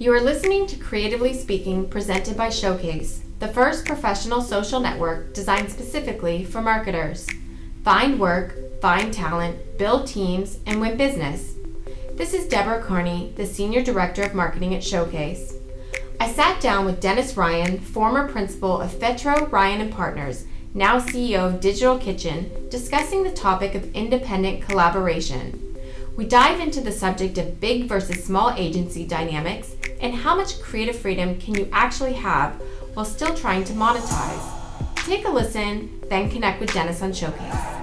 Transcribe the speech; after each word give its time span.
You 0.00 0.14
are 0.14 0.20
listening 0.20 0.68
to 0.68 0.76
Creatively 0.76 1.34
Speaking 1.34 1.88
presented 1.88 2.36
by 2.36 2.50
Shocase, 2.50 3.22
the 3.40 3.48
first 3.48 3.84
professional 3.84 4.40
social 4.40 4.78
network 4.78 5.34
designed 5.34 5.72
specifically 5.72 6.44
for 6.44 6.62
marketers. 6.62 7.26
Find 7.82 8.20
work, 8.20 8.80
find 8.80 9.12
talent, 9.12 9.76
build 9.76 10.06
teams, 10.06 10.60
and 10.66 10.80
win 10.80 10.96
business. 10.96 11.54
This 12.14 12.32
is 12.32 12.46
Deborah 12.46 12.80
Carney, 12.80 13.32
the 13.34 13.44
Senior 13.44 13.82
Director 13.82 14.22
of 14.22 14.34
Marketing 14.34 14.72
at 14.72 14.82
Shocase. 14.82 15.54
I 16.20 16.30
sat 16.30 16.60
down 16.60 16.84
with 16.84 17.00
Dennis 17.00 17.36
Ryan, 17.36 17.80
former 17.80 18.28
principal 18.28 18.80
of 18.80 18.92
Fetro 18.92 19.50
Ryan 19.50 19.80
and 19.80 19.92
Partners, 19.92 20.44
now 20.74 21.00
CEO 21.00 21.44
of 21.44 21.60
Digital 21.60 21.98
Kitchen, 21.98 22.68
discussing 22.70 23.24
the 23.24 23.32
topic 23.32 23.74
of 23.74 23.92
independent 23.96 24.62
collaboration. 24.62 25.64
We 26.16 26.24
dive 26.24 26.60
into 26.60 26.80
the 26.80 26.92
subject 26.92 27.38
of 27.38 27.60
big 27.60 27.86
versus 27.86 28.24
small 28.24 28.50
agency 28.56 29.04
dynamics 29.04 29.74
and 30.00 30.14
how 30.14 30.34
much 30.36 30.60
creative 30.60 30.96
freedom 30.96 31.38
can 31.38 31.54
you 31.54 31.68
actually 31.72 32.14
have 32.14 32.52
while 32.94 33.04
still 33.04 33.34
trying 33.34 33.64
to 33.64 33.72
monetize. 33.72 34.54
Take 35.04 35.26
a 35.26 35.30
listen, 35.30 36.02
then 36.08 36.30
connect 36.30 36.60
with 36.60 36.72
Dennis 36.72 37.02
on 37.02 37.12
Shocase. 37.12 37.78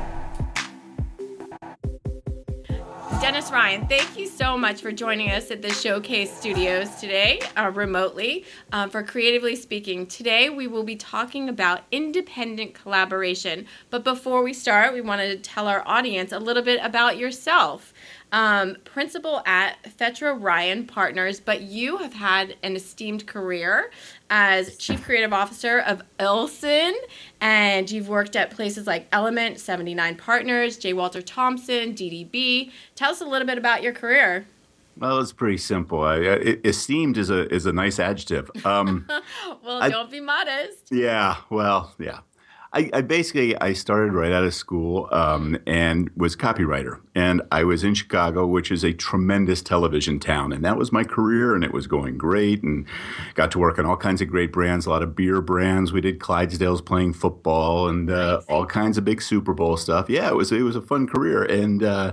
Dennis 3.22 3.50
Ryan, 3.50 3.88
thank 3.88 4.20
you 4.20 4.28
so 4.28 4.56
much 4.56 4.82
for 4.82 4.92
joining 4.92 5.32
us 5.32 5.50
at 5.50 5.64
the 5.64 5.70
Shocase 5.70 6.28
Studios 6.28 6.94
today, 7.00 7.42
uh, 7.58 7.72
remotely, 7.74 8.46
uh, 8.72 8.88
for 8.88 9.02
Creatively 9.02 9.56
Speaking. 9.56 10.06
Today, 10.06 10.52
we 10.52 10.68
will 10.68 10.84
be 10.84 10.96
talking 10.96 11.50
about 11.50 11.82
independent 11.92 12.76
collaboration. 12.76 13.66
But 13.90 14.04
before 14.04 14.44
we 14.44 14.54
start, 14.54 14.94
we 14.94 15.02
want 15.02 15.22
to 15.22 15.38
tell 15.38 15.68
our 15.68 15.82
audience 15.88 16.34
a 16.34 16.40
little 16.40 16.62
bit 16.62 16.80
about 16.84 17.18
yourself 17.18 17.96
um, 18.32 18.78
principal 18.86 19.42
at 19.46 19.78
Fetro 19.98 20.42
Ryan 20.42 20.86
Partners, 20.86 21.40
but 21.40 21.62
you 21.62 21.98
have 21.98 22.14
had 22.14 22.56
an 22.64 22.76
esteemed 22.76 23.26
career 23.28 23.92
as 24.30 24.78
Chief 24.78 25.04
Creative 25.04 25.32
Officer 25.32 25.80
of 25.80 26.02
Olson, 26.20 26.96
and 27.42 27.90
you've 27.90 28.10
worked 28.10 28.36
at 28.36 28.52
places 28.52 28.88
like 28.88 29.08
Element, 29.12 29.60
79 29.60 30.16
Partners, 30.18 30.78
J. 30.78 30.94
Walter 30.94 31.22
Thompson, 31.22 31.94
DDB. 31.94 32.72
Tell 32.96 33.12
us 33.12 33.22
a 33.22 33.26
little 33.26 33.48
bit 33.48 33.58
about 33.58 33.84
your 33.84 33.94
career. 33.94 34.46
Well, 34.98 35.20
it's 35.20 35.34
pretty 35.34 35.58
simple. 35.58 36.02
I, 36.02 36.16
I, 36.16 36.58
esteemed 36.64 37.18
is 37.18 37.30
a 37.30 37.54
is 37.54 37.66
a 37.66 37.74
nice 37.74 38.00
adjective. 38.00 38.50
Um, 38.66 39.06
well, 39.64 39.90
don't 39.90 40.10
be 40.10 40.22
modest. 40.22 40.90
Yeah. 40.90 41.36
Well, 41.50 41.94
yeah. 42.00 42.20
I, 42.76 42.90
I, 42.92 43.02
basically 43.02 43.58
I 43.62 43.72
started 43.72 44.12
right 44.14 44.34
out 44.34 44.44
of 44.44 44.54
school 44.54 45.08
um, 45.12 45.58
and 45.66 46.10
was 46.18 46.36
copywriter, 46.36 47.00
and 47.16 47.42
I 47.50 47.64
was 47.64 47.86
in 47.86 47.94
Chicago, 47.94 48.46
which 48.46 48.70
is 48.70 48.84
a 48.84 48.92
tremendous 48.92 49.62
television 49.62 50.20
town, 50.20 50.52
and 50.52 50.64
that 50.66 50.78
was 50.78 50.92
my 50.92 51.06
career, 51.06 51.56
and 51.56 51.64
it 51.64 51.72
was 51.72 51.88
going 51.88 52.18
great, 52.18 52.64
and 52.64 52.86
got 53.34 53.50
to 53.52 53.60
work 53.60 53.80
on 53.80 53.86
all 53.86 53.96
kinds 53.96 54.22
of 54.22 54.28
great 54.28 54.52
brands, 54.52 54.86
a 54.86 54.90
lot 54.90 55.04
of 55.04 55.16
beer 55.16 55.40
brands. 55.42 55.94
We 55.94 56.02
did 56.02 56.20
Clydesdales 56.20 56.86
playing 56.86 57.14
football 57.14 57.88
and 57.88 58.12
uh, 58.12 58.42
all 58.50 58.66
kinds 58.66 58.98
of 58.98 59.06
big 59.06 59.22
Super 59.22 59.54
Bowl 59.54 59.78
stuff. 59.78 60.10
Yeah, 60.10 60.28
it 60.28 60.36
was 60.36 60.52
it 60.52 60.62
was 60.62 60.76
a 60.76 60.82
fun 60.82 61.08
career, 61.08 61.44
and. 61.44 61.82
Uh, 61.82 62.12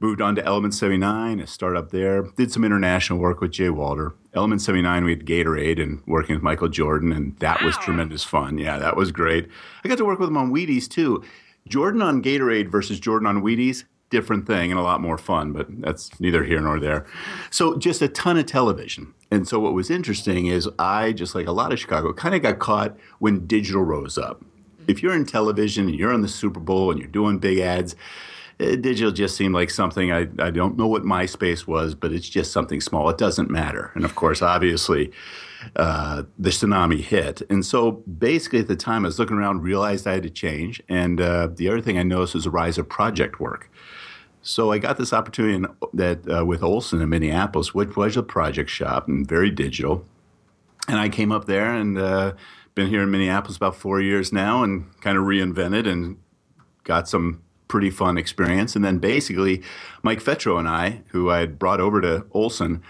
moved 0.00 0.20
on 0.20 0.34
to 0.36 0.44
Element 0.44 0.74
79, 0.74 1.40
a 1.40 1.46
startup 1.46 1.90
there. 1.90 2.22
Did 2.36 2.52
some 2.52 2.64
international 2.64 3.18
work 3.18 3.40
with 3.40 3.52
J. 3.52 3.70
Walter. 3.70 4.14
Element 4.34 4.60
79, 4.60 5.04
we 5.04 5.10
had 5.10 5.26
Gatorade 5.26 5.82
and 5.82 6.02
working 6.06 6.34
with 6.34 6.42
Michael 6.42 6.68
Jordan, 6.68 7.12
and 7.12 7.38
that 7.38 7.60
wow. 7.60 7.66
was 7.66 7.76
tremendous 7.78 8.24
fun. 8.24 8.58
Yeah, 8.58 8.78
that 8.78 8.96
was 8.96 9.12
great. 9.12 9.48
I 9.84 9.88
got 9.88 9.98
to 9.98 10.04
work 10.04 10.18
with 10.18 10.28
him 10.28 10.36
on 10.36 10.52
Wheaties 10.52 10.88
too. 10.88 11.24
Jordan 11.68 12.02
on 12.02 12.22
Gatorade 12.22 12.70
versus 12.70 13.00
Jordan 13.00 13.26
on 13.26 13.42
Wheaties, 13.42 13.84
different 14.10 14.46
thing 14.46 14.70
and 14.70 14.78
a 14.78 14.82
lot 14.82 15.00
more 15.00 15.18
fun, 15.18 15.52
but 15.52 15.66
that's 15.80 16.18
neither 16.20 16.44
here 16.44 16.60
nor 16.60 16.78
there. 16.78 17.06
So 17.50 17.76
just 17.76 18.02
a 18.02 18.08
ton 18.08 18.36
of 18.36 18.46
television. 18.46 19.14
And 19.30 19.48
so 19.48 19.58
what 19.58 19.72
was 19.72 19.90
interesting 19.90 20.46
is 20.46 20.68
I, 20.78 21.12
just 21.12 21.34
like 21.34 21.46
a 21.46 21.52
lot 21.52 21.72
of 21.72 21.80
Chicago, 21.80 22.12
kind 22.12 22.34
of 22.34 22.42
got 22.42 22.58
caught 22.58 22.96
when 23.18 23.46
digital 23.46 23.82
rose 23.82 24.16
up. 24.16 24.44
If 24.86 25.02
you're 25.02 25.14
in 25.14 25.26
television 25.26 25.88
and 25.88 25.98
you're 25.98 26.12
on 26.12 26.22
the 26.22 26.28
Super 26.28 26.60
Bowl 26.60 26.92
and 26.92 27.00
you're 27.00 27.08
doing 27.08 27.38
big 27.38 27.58
ads, 27.58 27.96
digital 28.58 29.10
just 29.10 29.36
seemed 29.36 29.54
like 29.54 29.70
something 29.70 30.12
I, 30.12 30.28
I 30.38 30.50
don't 30.50 30.76
know 30.76 30.86
what 30.86 31.02
MySpace 31.02 31.66
was, 31.66 31.94
but 31.94 32.12
it's 32.12 32.28
just 32.28 32.52
something 32.52 32.80
small. 32.80 33.08
It 33.10 33.18
doesn't 33.18 33.50
matter. 33.50 33.92
And 33.94 34.04
of 34.04 34.14
course, 34.14 34.40
obviously, 34.40 35.12
uh, 35.74 36.22
the 36.38 36.50
tsunami 36.50 37.00
hit. 37.00 37.42
And 37.50 37.64
so 37.64 37.92
basically 37.92 38.60
at 38.60 38.68
the 38.68 38.76
time, 38.76 39.04
I 39.04 39.08
was 39.08 39.18
looking 39.18 39.36
around, 39.36 39.62
realized 39.62 40.06
I 40.06 40.14
had 40.14 40.22
to 40.22 40.30
change. 40.30 40.82
And 40.88 41.20
uh, 41.20 41.48
the 41.48 41.68
other 41.68 41.80
thing 41.80 41.98
I 41.98 42.02
noticed 42.02 42.34
was 42.34 42.44
the 42.44 42.50
rise 42.50 42.78
of 42.78 42.88
project 42.88 43.40
work. 43.40 43.70
So 44.42 44.70
I 44.70 44.78
got 44.78 44.96
this 44.96 45.12
opportunity 45.12 45.56
in, 45.56 45.66
that 45.92 46.28
uh, 46.30 46.44
with 46.44 46.62
Olson 46.62 47.02
in 47.02 47.08
Minneapolis, 47.08 47.74
which 47.74 47.96
was 47.96 48.16
a 48.16 48.22
project 48.22 48.70
shop 48.70 49.08
and 49.08 49.26
very 49.26 49.50
digital. 49.50 50.04
And 50.88 50.98
I 50.98 51.08
came 51.08 51.32
up 51.32 51.46
there 51.46 51.74
and 51.74 51.98
uh, 51.98 52.34
been 52.74 52.88
here 52.88 53.02
in 53.02 53.10
Minneapolis 53.10 53.56
about 53.56 53.74
four 53.74 54.00
years 54.00 54.32
now 54.32 54.62
and 54.62 54.88
kind 55.00 55.18
of 55.18 55.24
reinvented 55.24 55.88
and 55.88 56.18
got 56.84 57.08
some 57.08 57.42
pretty 57.68 57.90
fun 57.90 58.18
experience. 58.18 58.76
And 58.76 58.84
then 58.84 58.98
basically, 58.98 59.62
Mike 60.02 60.22
Fetro 60.22 60.58
and 60.58 60.68
I, 60.68 61.02
who 61.08 61.30
I 61.30 61.40
had 61.40 61.58
brought 61.58 61.80
over 61.80 62.00
to 62.00 62.26
Olson, 62.32 62.82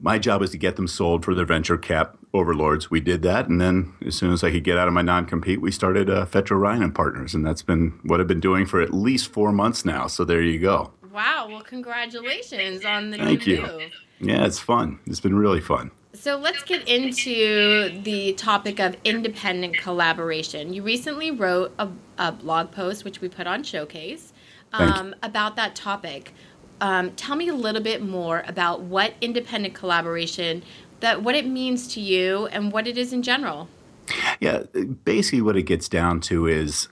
my 0.00 0.18
job 0.18 0.40
was 0.40 0.50
to 0.50 0.58
get 0.58 0.76
them 0.76 0.86
sold 0.86 1.24
for 1.24 1.34
their 1.34 1.44
venture 1.44 1.76
cap 1.76 2.16
overlords. 2.32 2.90
We 2.90 3.00
did 3.00 3.22
that, 3.22 3.48
and 3.48 3.60
then 3.60 3.94
as 4.06 4.14
soon 4.14 4.32
as 4.32 4.44
I 4.44 4.50
could 4.50 4.64
get 4.64 4.78
out 4.78 4.86
of 4.86 4.94
my 4.94 5.02
non-compete, 5.02 5.60
we 5.60 5.72
started 5.72 6.08
uh, 6.08 6.24
Fetro 6.26 6.58
Ryan 6.58 6.82
and 6.84 6.94
Partners, 6.94 7.34
and 7.34 7.44
that's 7.44 7.62
been 7.62 7.98
what 8.04 8.20
I've 8.20 8.28
been 8.28 8.40
doing 8.40 8.64
for 8.66 8.80
at 8.80 8.94
least 8.94 9.32
four 9.32 9.50
months 9.50 9.84
now. 9.84 10.06
So 10.06 10.24
there 10.24 10.42
you 10.42 10.60
go. 10.60 10.92
Wow! 11.12 11.48
Well, 11.48 11.62
congratulations 11.62 12.84
on 12.84 13.10
the 13.10 13.18
Thank 13.18 13.46
new 13.46 13.54
you. 13.54 13.62
Move. 13.62 13.92
Yeah, 14.20 14.44
it's 14.44 14.58
fun. 14.58 15.00
It's 15.06 15.20
been 15.20 15.36
really 15.36 15.60
fun. 15.60 15.90
So 16.14 16.38
let's 16.38 16.62
get 16.62 16.88
into 16.88 18.00
the 18.02 18.32
topic 18.32 18.80
of 18.80 18.96
independent 19.04 19.76
collaboration. 19.76 20.72
You 20.72 20.82
recently 20.82 21.30
wrote 21.30 21.74
a, 21.78 21.88
a 22.16 22.32
blog 22.32 22.70
post, 22.72 23.04
which 23.04 23.20
we 23.20 23.28
put 23.28 23.46
on 23.46 23.62
Shocase, 23.62 24.32
um, 24.72 25.14
about 25.22 25.56
that 25.56 25.74
topic. 25.76 26.32
Um, 26.80 27.10
tell 27.12 27.36
me 27.36 27.48
a 27.48 27.54
little 27.54 27.82
bit 27.82 28.02
more 28.02 28.42
about 28.46 28.80
what 28.80 29.14
independent 29.20 29.74
collaboration, 29.74 30.62
that 31.00 31.22
what 31.22 31.34
it 31.34 31.46
means 31.46 31.86
to 31.94 32.00
you, 32.00 32.46
and 32.46 32.72
what 32.72 32.86
it 32.86 32.96
is 32.96 33.12
in 33.12 33.22
general. 33.22 33.68
Yeah, 34.40 34.62
basically, 35.04 35.42
what 35.42 35.56
it 35.56 35.64
gets 35.64 35.88
down 35.88 36.20
to 36.22 36.46
is 36.46 36.88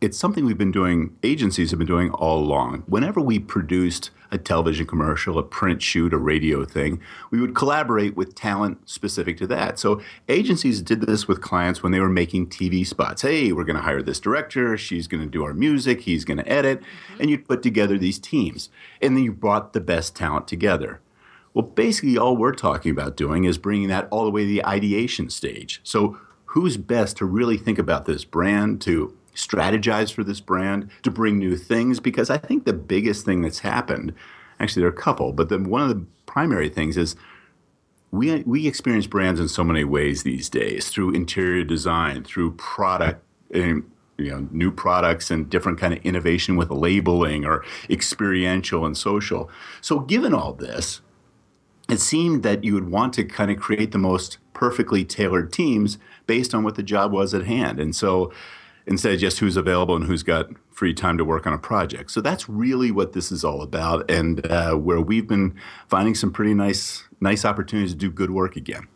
it's 0.00 0.16
something 0.16 0.46
we've 0.46 0.56
been 0.56 0.72
doing, 0.72 1.14
agencies 1.22 1.70
have 1.70 1.78
been 1.78 1.86
doing 1.86 2.10
all 2.12 2.38
along. 2.38 2.84
Whenever 2.86 3.20
we 3.20 3.38
produced 3.38 4.10
a 4.30 4.38
television 4.38 4.86
commercial, 4.86 5.38
a 5.38 5.42
print 5.42 5.82
shoot, 5.82 6.14
a 6.14 6.18
radio 6.18 6.64
thing, 6.64 7.00
we 7.30 7.40
would 7.40 7.54
collaborate 7.54 8.16
with 8.16 8.34
talent 8.34 8.88
specific 8.88 9.36
to 9.36 9.46
that. 9.48 9.78
So 9.78 10.00
agencies 10.28 10.80
did 10.80 11.02
this 11.02 11.28
with 11.28 11.42
clients 11.42 11.82
when 11.82 11.92
they 11.92 12.00
were 12.00 12.08
making 12.08 12.48
TV 12.48 12.86
spots. 12.86 13.22
Hey, 13.22 13.52
we're 13.52 13.64
going 13.64 13.76
to 13.76 13.82
hire 13.82 14.02
this 14.02 14.20
director. 14.20 14.78
She's 14.78 15.06
going 15.06 15.22
to 15.22 15.28
do 15.28 15.44
our 15.44 15.52
music. 15.52 16.02
He's 16.02 16.24
going 16.24 16.38
to 16.38 16.48
edit. 16.48 16.80
Mm-hmm. 16.80 17.20
And 17.20 17.30
you'd 17.30 17.48
put 17.48 17.62
together 17.62 17.98
these 17.98 18.18
teams. 18.18 18.70
And 19.02 19.16
then 19.16 19.24
you 19.24 19.32
brought 19.32 19.74
the 19.74 19.80
best 19.80 20.16
talent 20.16 20.48
together. 20.48 21.00
Well, 21.52 21.66
basically, 21.66 22.16
all 22.16 22.36
we're 22.36 22.54
talking 22.54 22.92
about 22.92 23.16
doing 23.16 23.44
is 23.44 23.58
bringing 23.58 23.88
that 23.88 24.06
all 24.10 24.24
the 24.24 24.30
way 24.30 24.42
to 24.42 24.48
the 24.48 24.64
ideation 24.64 25.28
stage. 25.30 25.80
So, 25.82 26.16
who's 26.46 26.76
best 26.76 27.16
to 27.16 27.24
really 27.24 27.56
think 27.56 27.78
about 27.78 28.06
this 28.06 28.24
brand, 28.24 28.80
to 28.82 29.16
strategize 29.34 30.12
for 30.12 30.24
this 30.24 30.40
brand, 30.40 30.90
to 31.02 31.10
bring 31.10 31.38
new 31.38 31.56
things. 31.56 32.00
Because 32.00 32.30
I 32.30 32.38
think 32.38 32.64
the 32.64 32.72
biggest 32.72 33.24
thing 33.24 33.42
that's 33.42 33.60
happened, 33.60 34.14
actually, 34.58 34.80
there 34.80 34.90
are 34.90 34.94
a 34.94 34.96
couple, 34.96 35.32
but 35.32 35.48
then 35.48 35.64
one 35.64 35.82
of 35.82 35.88
the 35.88 36.04
primary 36.26 36.68
things 36.68 36.96
is 36.96 37.16
we, 38.10 38.42
we 38.42 38.66
experience 38.66 39.06
brands 39.06 39.40
in 39.40 39.48
so 39.48 39.62
many 39.64 39.84
ways 39.84 40.22
these 40.22 40.48
days 40.48 40.88
through 40.88 41.12
interior 41.12 41.64
design, 41.64 42.24
through 42.24 42.52
product. 42.52 43.24
You 43.52 43.84
know, 44.18 44.46
new 44.50 44.70
products 44.70 45.30
and 45.30 45.48
different 45.48 45.80
kind 45.80 45.94
of 45.94 46.04
innovation 46.04 46.56
with 46.56 46.70
labeling 46.70 47.46
or 47.46 47.64
experiential 47.88 48.84
and 48.84 48.94
social. 48.94 49.48
So, 49.80 50.00
given 50.00 50.34
all 50.34 50.52
this, 50.52 51.00
it 51.90 52.00
seemed 52.00 52.42
that 52.42 52.62
you 52.62 52.74
would 52.74 52.90
want 52.90 53.14
to 53.14 53.24
kind 53.24 53.50
of 53.50 53.58
create 53.58 53.92
the 53.92 53.98
most 53.98 54.38
perfectly 54.54 55.04
tailored 55.04 55.52
teams 55.52 55.98
based 56.26 56.54
on 56.54 56.62
what 56.62 56.76
the 56.76 56.82
job 56.82 57.12
was 57.12 57.34
at 57.34 57.46
hand. 57.46 57.80
And 57.80 57.96
so 57.96 58.32
instead 58.86 59.14
of 59.14 59.20
just 59.20 59.38
who's 59.38 59.56
available 59.56 59.96
and 59.96 60.06
who's 60.06 60.22
got 60.22 60.48
free 60.70 60.94
time 60.94 61.18
to 61.18 61.24
work 61.24 61.46
on 61.46 61.52
a 61.52 61.58
project. 61.58 62.10
So 62.10 62.20
that's 62.20 62.48
really 62.48 62.90
what 62.90 63.12
this 63.12 63.30
is 63.30 63.44
all 63.44 63.62
about, 63.62 64.10
and 64.10 64.46
uh, 64.50 64.74
where 64.74 65.00
we've 65.00 65.26
been 65.26 65.54
finding 65.88 66.14
some 66.14 66.32
pretty 66.32 66.54
nice 66.54 67.04
nice 67.20 67.44
opportunities 67.44 67.92
to 67.92 67.98
do 67.98 68.10
good 68.10 68.30
work 68.30 68.56
again. 68.56 68.88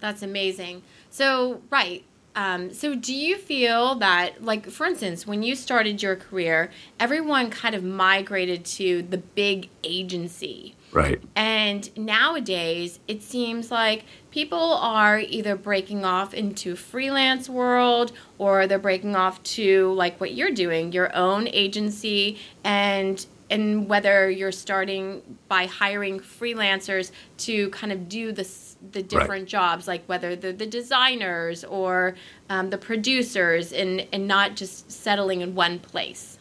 That's 0.00 0.22
amazing. 0.22 0.82
So 1.10 1.62
right. 1.70 2.04
Um, 2.34 2.70
so 2.70 2.94
do 2.94 3.14
you 3.14 3.38
feel 3.38 3.94
that 3.94 4.44
like 4.44 4.68
for 4.68 4.84
instance 4.84 5.26
when 5.26 5.42
you 5.42 5.56
started 5.56 6.02
your 6.02 6.16
career 6.16 6.70
everyone 7.00 7.48
kind 7.48 7.74
of 7.74 7.82
migrated 7.82 8.62
to 8.66 9.00
the 9.00 9.16
big 9.16 9.70
agency 9.82 10.76
Right. 10.96 11.20
And 11.34 11.94
nowadays, 11.96 13.00
it 13.06 13.22
seems 13.22 13.70
like 13.70 14.04
people 14.36 14.74
are 14.74 15.18
either 15.18 15.56
breaking 15.56 16.04
off 16.04 16.34
into 16.34 16.76
freelance 16.76 17.48
world 17.48 18.12
or 18.36 18.66
they're 18.66 18.78
breaking 18.78 19.16
off 19.16 19.42
to 19.42 19.90
like 19.94 20.20
what 20.20 20.34
you're 20.34 20.50
doing, 20.50 20.92
your 20.92 21.10
own 21.16 21.48
agency 21.48 22.38
and 22.62 23.24
and 23.48 23.88
whether 23.88 24.28
you're 24.28 24.52
starting 24.52 25.22
by 25.48 25.64
hiring 25.64 26.20
freelancers 26.20 27.12
to 27.38 27.70
kind 27.70 27.90
of 27.90 28.10
do 28.10 28.30
the 28.30 28.46
the 28.92 29.02
different 29.02 29.44
right. 29.44 29.46
jobs, 29.46 29.88
like 29.88 30.04
whether 30.04 30.36
they're 30.36 30.52
the 30.52 30.66
designers 30.66 31.64
or 31.64 32.14
um, 32.50 32.68
the 32.68 32.76
producers, 32.76 33.72
and 33.72 34.06
and 34.12 34.28
not 34.28 34.54
just 34.54 34.92
settling 34.92 35.40
in 35.40 35.54
one 35.54 35.78
place. 35.78 36.38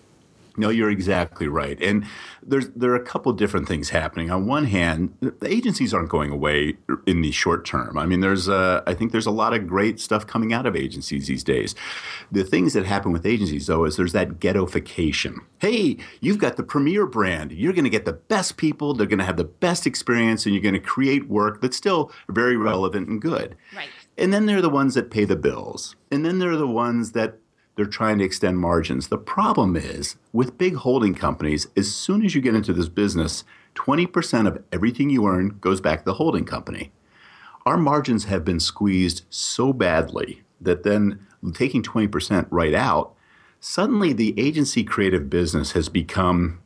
No, 0.57 0.69
you're 0.69 0.89
exactly 0.89 1.47
right. 1.47 1.81
And 1.81 2.05
there's 2.41 2.69
there 2.69 2.91
are 2.91 2.95
a 2.95 3.03
couple 3.03 3.31
different 3.33 3.67
things 3.67 3.89
happening. 3.89 4.31
On 4.31 4.47
one 4.47 4.65
hand, 4.65 5.15
the 5.21 5.51
agencies 5.51 5.93
aren't 5.93 6.09
going 6.09 6.31
away 6.31 6.77
in 7.05 7.21
the 7.21 7.31
short 7.31 7.65
term. 7.65 7.97
I 7.97 8.05
mean, 8.05 8.21
there's 8.21 8.47
a, 8.47 8.83
I 8.87 8.93
think 8.93 9.11
there's 9.11 9.25
a 9.25 9.31
lot 9.31 9.53
of 9.53 9.67
great 9.67 9.99
stuff 9.99 10.25
coming 10.25 10.53
out 10.53 10.65
of 10.65 10.75
agencies 10.75 11.27
these 11.27 11.43
days. 11.43 11.75
The 12.31 12.43
things 12.43 12.73
that 12.73 12.85
happen 12.85 13.11
with 13.11 13.25
agencies 13.25 13.67
though 13.67 13.85
is 13.85 13.97
there's 13.97 14.13
that 14.13 14.39
ghettoification. 14.39 15.39
Hey, 15.59 15.97
you've 16.21 16.39
got 16.39 16.57
the 16.57 16.63
premier 16.63 17.05
brand. 17.05 17.51
You're 17.51 17.73
going 17.73 17.83
to 17.85 17.89
get 17.89 18.05
the 18.05 18.13
best 18.13 18.57
people. 18.57 18.93
They're 18.93 19.07
going 19.07 19.19
to 19.19 19.25
have 19.25 19.37
the 19.37 19.43
best 19.43 19.87
experience, 19.87 20.45
and 20.45 20.53
you're 20.53 20.61
going 20.61 20.73
to 20.73 20.79
create 20.79 21.27
work 21.27 21.61
that's 21.61 21.77
still 21.77 22.11
very 22.29 22.55
relevant 22.55 23.07
and 23.07 23.21
good. 23.21 23.55
Right. 23.75 23.89
And 24.17 24.33
then 24.33 24.45
there 24.45 24.57
are 24.57 24.61
the 24.61 24.69
ones 24.69 24.93
that 24.93 25.11
pay 25.11 25.25
the 25.25 25.35
bills. 25.35 25.95
And 26.11 26.25
then 26.25 26.39
there 26.39 26.51
are 26.51 26.57
the 26.57 26.67
ones 26.67 27.11
that 27.11 27.39
they're 27.75 27.85
trying 27.85 28.17
to 28.19 28.23
extend 28.23 28.59
margins. 28.59 29.07
The 29.07 29.17
problem 29.17 29.75
is 29.75 30.15
with 30.31 30.57
big 30.57 30.75
holding 30.75 31.13
companies, 31.13 31.67
as 31.75 31.93
soon 31.93 32.25
as 32.25 32.33
you 32.33 32.41
get 32.41 32.55
into 32.55 32.73
this 32.73 32.89
business, 32.89 33.43
20% 33.75 34.47
of 34.47 34.63
everything 34.71 35.09
you 35.09 35.27
earn 35.27 35.57
goes 35.59 35.81
back 35.81 35.99
to 35.99 36.05
the 36.05 36.13
holding 36.13 36.45
company. 36.45 36.91
Our 37.65 37.77
margins 37.77 38.25
have 38.25 38.45
been 38.45 38.59
squeezed 38.59 39.23
so 39.29 39.73
badly 39.73 40.43
that 40.61 40.83
then 40.83 41.25
taking 41.53 41.83
20% 41.83 42.47
right 42.49 42.73
out, 42.73 43.13
suddenly 43.59 44.13
the 44.13 44.39
agency 44.39 44.83
creative 44.83 45.29
business 45.29 45.73
has 45.73 45.89
become 45.89 46.61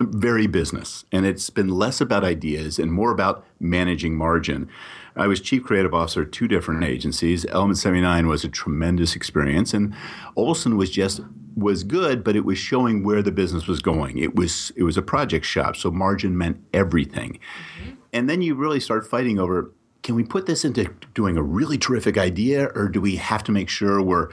very 0.00 0.46
business 0.46 1.04
and 1.12 1.24
it's 1.24 1.50
been 1.50 1.68
less 1.68 2.00
about 2.00 2.24
ideas 2.24 2.78
and 2.78 2.92
more 2.92 3.10
about 3.10 3.44
managing 3.60 4.16
margin. 4.16 4.68
I 5.16 5.26
was 5.26 5.40
chief 5.40 5.62
creative 5.64 5.94
officer 5.94 6.22
at 6.22 6.32
two 6.32 6.48
different 6.48 6.84
agencies. 6.84 7.46
Element 7.46 7.78
79 7.78 8.26
was 8.26 8.44
a 8.44 8.48
tremendous 8.48 9.14
experience, 9.14 9.72
and 9.72 9.94
Olson 10.36 10.76
was 10.76 10.90
just 10.90 11.20
was 11.56 11.84
good, 11.84 12.24
but 12.24 12.34
it 12.34 12.44
was 12.44 12.58
showing 12.58 13.04
where 13.04 13.22
the 13.22 13.30
business 13.30 13.68
was 13.68 13.80
going. 13.80 14.18
It 14.18 14.34
was 14.34 14.72
it 14.76 14.82
was 14.82 14.96
a 14.96 15.02
project 15.02 15.46
shop, 15.46 15.76
so 15.76 15.90
margin 15.90 16.36
meant 16.36 16.62
everything. 16.72 17.38
Mm-hmm. 17.80 17.90
And 18.12 18.30
then 18.30 18.42
you 18.42 18.54
really 18.54 18.80
start 18.80 19.06
fighting 19.06 19.38
over 19.38 19.72
can 20.04 20.14
we 20.14 20.22
put 20.22 20.44
this 20.44 20.64
into 20.66 20.84
doing 21.14 21.36
a 21.36 21.42
really 21.42 21.78
terrific 21.78 22.18
idea, 22.18 22.66
or 22.74 22.88
do 22.88 23.00
we 23.00 23.16
have 23.16 23.42
to 23.44 23.52
make 23.52 23.70
sure 23.70 24.02
we're 24.02 24.28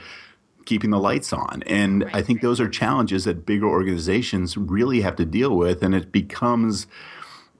keeping 0.66 0.90
the 0.90 0.98
lights 0.98 1.32
on? 1.32 1.62
And 1.66 2.04
right. 2.04 2.16
I 2.16 2.22
think 2.22 2.42
those 2.42 2.60
are 2.60 2.68
challenges 2.68 3.24
that 3.24 3.46
bigger 3.46 3.66
organizations 3.66 4.56
really 4.56 5.00
have 5.00 5.16
to 5.16 5.24
deal 5.24 5.56
with, 5.56 5.82
and 5.82 5.94
it 5.94 6.12
becomes 6.12 6.86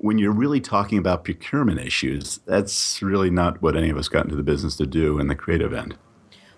when 0.02 0.18
you're 0.18 0.32
really 0.32 0.60
talking 0.60 0.98
about 0.98 1.22
procurement 1.22 1.78
issues, 1.78 2.40
that's 2.44 3.00
really 3.00 3.30
not 3.30 3.62
what 3.62 3.76
any 3.76 3.88
of 3.88 3.96
us 3.96 4.08
got 4.08 4.24
into 4.24 4.34
the 4.34 4.42
business 4.42 4.76
to 4.76 4.84
do 4.84 5.20
in 5.20 5.28
the 5.28 5.34
creative 5.34 5.72
end. 5.72 5.96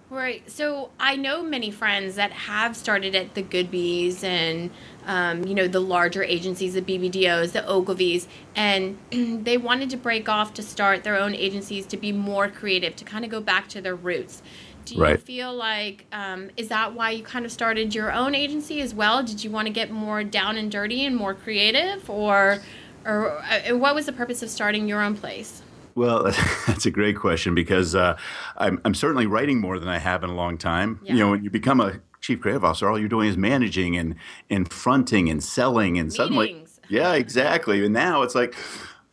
Right. 0.08 0.48
So 0.48 0.90
I 0.98 1.16
know 1.16 1.42
many 1.42 1.70
friends 1.70 2.14
that 2.14 2.32
have 2.32 2.74
started 2.74 3.14
at 3.14 3.34
the 3.34 3.42
Goodbys 3.42 4.24
and, 4.24 4.70
um, 5.06 5.44
you 5.44 5.54
know, 5.54 5.68
the 5.68 5.80
larger 5.80 6.22
agencies, 6.22 6.74
the 6.74 6.82
BBDOs, 6.82 7.52
the 7.52 7.60
Ogilvies, 7.60 8.28
and 8.54 8.96
they 9.44 9.58
wanted 9.58 9.90
to 9.90 9.96
break 9.98 10.28
off 10.28 10.54
to 10.54 10.62
start 10.62 11.04
their 11.04 11.16
own 11.16 11.34
agencies 11.34 11.84
to 11.86 11.96
be 11.98 12.12
more 12.12 12.48
creative, 12.48 12.96
to 12.96 13.04
kind 13.04 13.24
of 13.26 13.30
go 13.30 13.40
back 13.40 13.68
to 13.68 13.82
their 13.82 13.96
roots. 13.96 14.40
Do 14.84 14.94
you 14.94 15.02
right. 15.02 15.20
feel 15.20 15.52
like, 15.54 16.06
um, 16.12 16.50
is 16.56 16.68
that 16.68 16.94
why 16.94 17.10
you 17.10 17.22
kind 17.22 17.44
of 17.44 17.52
started 17.52 17.94
your 17.94 18.12
own 18.12 18.34
agency 18.34 18.80
as 18.80 18.94
well? 18.94 19.22
Did 19.22 19.42
you 19.42 19.50
want 19.50 19.66
to 19.66 19.72
get 19.72 19.90
more 19.90 20.22
down 20.22 20.56
and 20.56 20.70
dirty 20.70 21.04
and 21.04 21.16
more 21.16 21.34
creative? 21.34 22.08
Or 22.08 22.60
or 23.04 23.38
uh, 23.38 23.76
what 23.76 23.94
was 23.94 24.06
the 24.06 24.12
purpose 24.12 24.42
of 24.42 24.50
starting 24.50 24.88
your 24.88 25.02
own 25.02 25.16
place? 25.16 25.62
Well, 25.94 26.24
that's 26.66 26.86
a 26.86 26.90
great 26.90 27.16
question 27.16 27.54
because 27.54 27.94
uh, 27.94 28.16
I'm, 28.56 28.80
I'm, 28.84 28.94
certainly 28.94 29.26
writing 29.26 29.60
more 29.60 29.78
than 29.78 29.88
I 29.88 29.98
have 29.98 30.24
in 30.24 30.30
a 30.30 30.34
long 30.34 30.58
time. 30.58 31.00
Yeah. 31.04 31.12
You 31.12 31.18
know, 31.20 31.30
when 31.30 31.44
you 31.44 31.50
become 31.50 31.80
a 31.80 32.00
chief 32.20 32.40
creative 32.40 32.64
officer, 32.64 32.88
all 32.88 32.98
you're 32.98 33.08
doing 33.08 33.28
is 33.28 33.36
managing 33.36 33.96
and, 33.96 34.16
and 34.50 34.70
fronting 34.72 35.28
and 35.28 35.42
selling, 35.42 35.98
and 35.98 36.08
Meetings. 36.08 36.16
suddenly, 36.16 36.66
yeah, 36.88 37.14
exactly. 37.14 37.84
And 37.84 37.94
now 37.94 38.22
it's 38.22 38.34
like, 38.34 38.54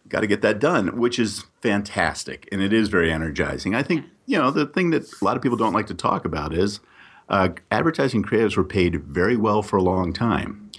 got 0.09 0.21
to 0.21 0.27
get 0.27 0.41
that 0.41 0.59
done, 0.59 0.97
which 0.97 1.19
is 1.19 1.45
fantastic, 1.61 2.47
and 2.51 2.61
it 2.61 2.73
is 2.73 2.89
very 2.89 3.11
energizing. 3.11 3.75
I 3.75 3.83
think 3.83 4.05
you 4.25 4.37
know 4.37 4.51
the 4.51 4.65
thing 4.65 4.91
that 4.91 5.03
a 5.21 5.25
lot 5.25 5.37
of 5.37 5.43
people 5.43 5.57
don't 5.57 5.73
like 5.73 5.87
to 5.87 5.93
talk 5.93 6.25
about 6.25 6.53
is 6.53 6.79
uh, 7.29 7.49
advertising 7.71 8.23
creatives 8.23 8.57
were 8.57 8.63
paid 8.63 9.03
very 9.03 9.37
well 9.37 9.61
for 9.61 9.77
a 9.77 9.81
long 9.81 10.13
time 10.13 10.70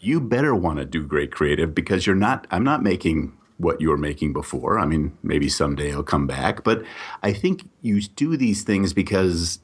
you 0.00 0.20
better 0.20 0.54
want 0.54 0.78
to 0.78 0.84
do 0.84 1.06
great 1.06 1.30
creative 1.30 1.74
because 1.74 2.06
you're 2.06 2.16
not, 2.16 2.46
I'm 2.50 2.64
not 2.64 2.82
making 2.82 3.36
what 3.58 3.80
you 3.80 3.90
were 3.90 3.98
making 3.98 4.32
before. 4.32 4.78
I 4.78 4.86
mean, 4.86 5.16
maybe 5.22 5.48
someday 5.48 5.92
I'll 5.92 6.02
come 6.02 6.26
back, 6.26 6.64
but 6.64 6.82
I 7.22 7.34
think 7.34 7.68
you 7.82 8.00
do 8.00 8.36
these 8.36 8.62
things 8.62 8.94
because 8.94 9.60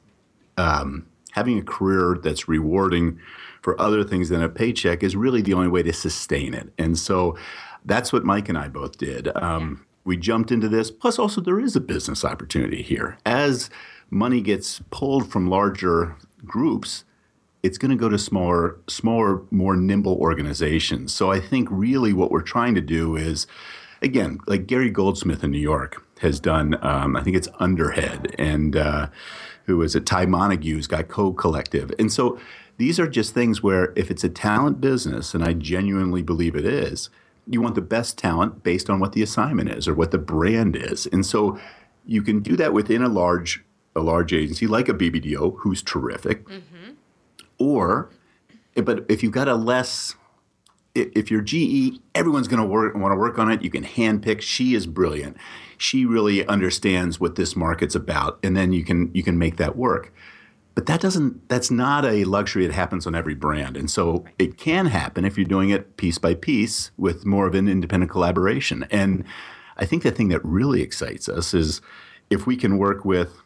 um, 0.57 1.07
having 1.31 1.57
a 1.57 1.63
career 1.63 2.17
that's 2.21 2.47
rewarding 2.47 3.19
for 3.61 3.79
other 3.81 4.03
things 4.03 4.29
than 4.29 4.43
a 4.43 4.49
paycheck 4.49 5.01
is 5.01 5.15
really 5.15 5.41
the 5.41 5.53
only 5.55 5.67
way 5.67 5.81
to 5.81 5.91
sustain 5.91 6.53
it. 6.53 6.71
And 6.77 6.97
so 6.97 7.35
that's 7.85 8.13
what 8.13 8.23
Mike 8.23 8.49
and 8.49 8.57
I 8.57 8.67
both 8.67 8.97
did. 8.99 9.35
Um, 9.35 9.85
we 10.03 10.15
jumped 10.15 10.51
into 10.51 10.69
this. 10.69 10.91
Plus, 10.91 11.17
also, 11.17 11.41
there 11.41 11.59
is 11.59 11.75
a 11.75 11.81
business 11.81 12.23
opportunity 12.23 12.81
here. 12.81 13.17
As 13.25 13.69
money 14.09 14.41
gets 14.41 14.81
pulled 14.91 15.29
from 15.29 15.49
larger 15.49 16.15
groups, 16.45 17.03
it's 17.67 17.77
going 17.77 17.91
to 17.91 17.97
go 17.97 18.07
to 18.07 18.17
smaller, 18.17 18.77
smaller, 18.87 19.41
more 19.51 19.75
nimble 19.75 20.15
organizations. 20.15 21.13
So 21.13 21.33
I 21.33 21.41
think 21.41 21.67
really 21.69 22.13
what 22.13 22.31
we're 22.31 22.41
trying 22.41 22.75
to 22.75 22.81
do 22.81 23.17
is, 23.17 23.45
again, 24.01 24.39
like 24.47 24.67
Gary 24.67 24.89
Goldsmith 24.89 25.43
in 25.43 25.51
New 25.51 25.59
York 25.59 26.01
has 26.21 26.39
done. 26.39 26.77
Um, 26.81 27.17
I 27.17 27.23
think 27.23 27.35
it's 27.35 27.49
Underhead, 27.59 28.33
and 28.39 28.77
uh, 28.77 29.07
who 29.65 29.81
is 29.81 29.95
it? 29.95 30.05
Ty 30.05 30.27
Montague's 30.27 30.87
got 30.87 31.09
Co:Collective, 31.09 31.93
and 31.99 32.09
so 32.09 32.39
these 32.77 33.01
are 33.01 33.07
just 33.07 33.33
things 33.33 33.61
where 33.61 33.91
if 33.97 34.09
it's 34.09 34.23
a 34.23 34.29
talent 34.29 34.79
business, 34.79 35.33
and 35.33 35.43
I 35.43 35.51
genuinely 35.51 36.21
believe 36.21 36.55
it 36.55 36.65
is, 36.65 37.09
you 37.47 37.59
want 37.59 37.75
the 37.75 37.81
best 37.81 38.17
talent 38.17 38.63
based 38.63 38.89
on 38.89 39.01
what 39.01 39.11
the 39.11 39.21
assignment 39.21 39.69
is 39.69 39.89
or 39.89 39.93
what 39.93 40.11
the 40.11 40.17
brand 40.17 40.77
is, 40.77 41.05
and 41.07 41.25
so 41.25 41.59
you 42.05 42.21
can 42.21 42.39
do 42.39 42.55
that 42.55 42.71
within 42.71 43.01
a 43.01 43.09
large 43.09 43.65
a 43.93 43.99
large 43.99 44.31
agency 44.31 44.67
like 44.67 44.87
a 44.87 44.93
BBDO, 44.93 45.57
who's 45.59 45.83
terrific. 45.83 46.45
Mm-hmm 46.45 46.86
or, 47.59 48.09
but 48.75 49.05
if 49.09 49.23
you've 49.23 49.31
got 49.31 49.47
a 49.47 49.55
less, 49.55 50.15
if 50.95 51.31
you're 51.31 51.41
GE, 51.41 51.99
everyone's 52.15 52.47
going 52.47 52.61
to 52.61 52.67
work 52.67 52.95
want 52.95 53.11
to 53.11 53.17
work 53.17 53.39
on 53.39 53.51
it. 53.51 53.61
You 53.61 53.69
can 53.69 53.83
handpick. 53.83 54.41
She 54.41 54.73
is 54.75 54.87
brilliant. 54.87 55.37
She 55.77 56.05
really 56.05 56.45
understands 56.47 57.19
what 57.19 57.35
this 57.35 57.55
market's 57.55 57.95
about, 57.95 58.39
and 58.43 58.55
then 58.55 58.73
you 58.73 58.83
can 58.83 59.11
you 59.13 59.23
can 59.23 59.37
make 59.37 59.57
that 59.57 59.75
work. 59.75 60.13
But 60.75 60.85
that 60.85 61.01
doesn't. 61.01 61.49
That's 61.49 61.71
not 61.71 62.05
a 62.05 62.23
luxury 62.25 62.67
that 62.67 62.73
happens 62.73 63.07
on 63.07 63.15
every 63.15 63.33
brand, 63.33 63.77
and 63.77 63.89
so 63.89 64.25
it 64.37 64.57
can 64.57 64.87
happen 64.87 65.25
if 65.25 65.37
you're 65.37 65.45
doing 65.45 65.69
it 65.71 65.97
piece 65.97 66.17
by 66.17 66.35
piece 66.35 66.91
with 66.97 67.25
more 67.25 67.47
of 67.47 67.55
an 67.55 67.67
independent 67.67 68.11
collaboration. 68.11 68.85
And 68.91 69.23
I 69.77 69.85
think 69.85 70.03
the 70.03 70.11
thing 70.11 70.29
that 70.29 70.43
really 70.43 70.81
excites 70.81 71.29
us 71.29 71.53
is 71.53 71.81
if 72.29 72.45
we 72.45 72.55
can 72.55 72.77
work 72.77 73.05
with 73.05 73.41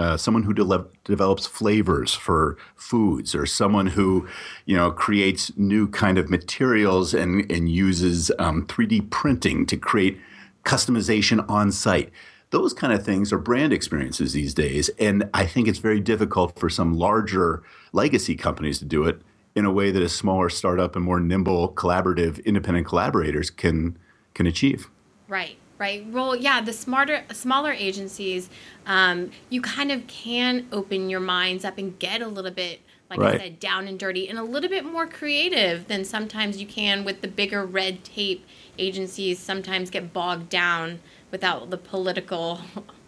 uh, 0.00 0.16
someone 0.16 0.42
who 0.42 0.54
de- 0.54 0.86
develops 1.04 1.46
flavors 1.46 2.14
for 2.14 2.56
foods 2.74 3.34
or 3.34 3.44
someone 3.44 3.86
who 3.86 4.26
you 4.64 4.74
know 4.74 4.90
creates 4.90 5.52
new 5.58 5.86
kind 5.86 6.16
of 6.16 6.30
materials 6.30 7.12
and, 7.12 7.50
and 7.52 7.68
uses 7.68 8.32
um, 8.38 8.66
3d 8.66 9.10
printing 9.10 9.66
to 9.66 9.76
create 9.76 10.18
customization 10.64 11.44
on 11.50 11.70
site. 11.70 12.10
Those 12.48 12.72
kind 12.72 12.94
of 12.94 13.04
things 13.04 13.30
are 13.30 13.38
brand 13.38 13.74
experiences 13.74 14.32
these 14.32 14.54
days 14.54 14.88
and 14.98 15.28
i 15.34 15.44
think 15.46 15.68
it's 15.68 15.78
very 15.78 16.00
difficult 16.00 16.58
for 16.58 16.70
some 16.70 16.94
larger 16.94 17.62
legacy 17.92 18.34
companies 18.34 18.78
to 18.78 18.84
do 18.86 19.04
it 19.04 19.20
in 19.54 19.64
a 19.64 19.70
way 19.70 19.90
that 19.90 20.02
a 20.02 20.08
smaller 20.08 20.48
startup 20.48 20.96
and 20.96 21.04
more 21.04 21.20
nimble 21.20 21.72
collaborative 21.74 22.42
independent 22.44 22.86
collaborators 22.86 23.50
can 23.50 23.98
can 24.34 24.46
achieve. 24.46 24.88
Right 25.28 25.58
right? 25.80 26.06
Well, 26.06 26.36
yeah, 26.36 26.60
the 26.60 26.74
smarter, 26.74 27.24
smaller 27.32 27.72
agencies, 27.72 28.50
um, 28.86 29.30
you 29.48 29.62
kind 29.62 29.90
of 29.90 30.06
can 30.06 30.68
open 30.70 31.08
your 31.08 31.20
minds 31.20 31.64
up 31.64 31.78
and 31.78 31.98
get 31.98 32.20
a 32.20 32.28
little 32.28 32.50
bit, 32.50 32.80
like 33.08 33.18
right. 33.18 33.34
I 33.34 33.38
said, 33.38 33.58
down 33.58 33.88
and 33.88 33.98
dirty 33.98 34.28
and 34.28 34.38
a 34.38 34.44
little 34.44 34.68
bit 34.68 34.84
more 34.84 35.06
creative 35.06 35.88
than 35.88 36.04
sometimes 36.04 36.60
you 36.60 36.66
can 36.66 37.02
with 37.02 37.22
the 37.22 37.28
bigger 37.28 37.64
red 37.64 38.04
tape 38.04 38.46
agencies. 38.78 39.38
Sometimes 39.38 39.88
get 39.88 40.12
bogged 40.12 40.50
down 40.50 41.00
without 41.30 41.70
the 41.70 41.78
political 41.78 42.60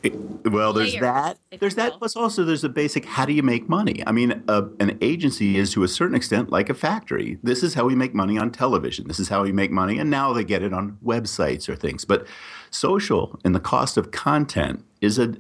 well, 0.45 0.73
there's 0.73 0.95
that. 0.97 1.39
There's 1.59 1.75
that. 1.77 1.93
Plus, 1.99 2.17
also, 2.17 2.45
there's 2.45 2.63
the 2.63 2.69
basic 2.69 3.05
how 3.05 3.25
do 3.25 3.33
you 3.33 3.43
make 3.43 3.69
money? 3.69 4.03
I 4.07 4.13
mean, 4.13 4.43
uh, 4.49 4.63
an 4.81 4.99
agency 5.01 5.57
is 5.57 5.73
to 5.73 5.85
a 5.85 5.89
certain 5.89 6.17
extent 6.17 6.51
like 6.51 6.69
a 6.69 6.75
factory. 6.75 7.39
This 7.43 7.63
is 7.63 7.75
how 7.75 7.85
we 7.85 7.95
make 7.95 8.15
money 8.15 8.39
on 8.39 8.51
television. 8.51 9.07
This 9.07 9.21
is 9.21 9.29
how 9.29 9.43
we 9.43 9.53
make 9.53 9.71
money. 9.71 9.99
And 9.99 10.11
now 10.11 10.33
they 10.33 10.45
get 10.45 10.63
it 10.63 10.73
on 10.73 10.99
websites 11.05 11.69
or 11.69 11.77
things. 11.77 12.05
But 12.05 12.27
social 12.71 13.39
and 13.45 13.55
the 13.55 13.61
cost 13.61 13.97
of 13.97 14.11
content 14.11 14.85
is 15.01 15.19
a. 15.19 15.35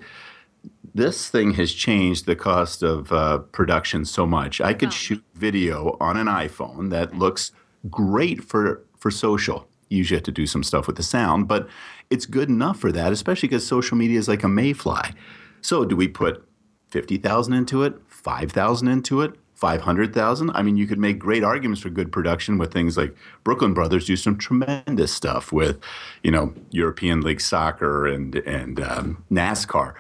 This 0.94 1.30
thing 1.30 1.54
has 1.54 1.72
changed 1.72 2.26
the 2.26 2.36
cost 2.36 2.82
of 2.82 3.10
uh, 3.12 3.38
production 3.38 4.04
so 4.04 4.26
much. 4.26 4.60
I 4.60 4.74
could 4.74 4.90
oh. 4.90 4.92
shoot 4.92 5.24
video 5.34 5.96
on 6.00 6.16
an 6.16 6.26
iPhone 6.26 6.90
that 6.90 7.18
looks 7.18 7.50
great 7.90 8.44
for 8.44 8.84
for 8.96 9.10
social. 9.10 9.66
Usually 9.92 10.16
have 10.16 10.24
to 10.24 10.32
do 10.32 10.46
some 10.46 10.62
stuff 10.62 10.86
with 10.86 10.96
the 10.96 11.02
sound, 11.02 11.48
but 11.48 11.68
it's 12.10 12.26
good 12.26 12.48
enough 12.48 12.78
for 12.78 12.92
that, 12.92 13.12
especially 13.12 13.48
because 13.48 13.66
social 13.66 13.96
media 13.96 14.18
is 14.18 14.28
like 14.28 14.42
a 14.42 14.48
mayfly. 14.48 15.14
So 15.60 15.84
do 15.84 15.96
we 15.96 16.08
put 16.08 16.46
50,000 16.88 17.54
into 17.54 17.82
it, 17.82 17.94
5,000 18.08 18.88
into 18.88 19.22
it, 19.22 19.34
500,000? 19.54 20.50
I 20.50 20.62
mean, 20.62 20.76
you 20.76 20.86
could 20.86 20.98
make 20.98 21.18
great 21.18 21.44
arguments 21.44 21.80
for 21.80 21.88
good 21.88 22.10
production 22.10 22.58
with 22.58 22.72
things 22.72 22.96
like 22.96 23.14
Brooklyn 23.44 23.74
Brothers 23.74 24.06
do 24.06 24.16
some 24.16 24.36
tremendous 24.36 25.12
stuff 25.12 25.52
with, 25.52 25.78
you 26.22 26.30
know, 26.30 26.52
European 26.70 27.20
League 27.20 27.40
soccer 27.40 28.06
and, 28.06 28.34
and 28.36 28.80
um, 28.80 29.24
NASCAR. 29.30 29.94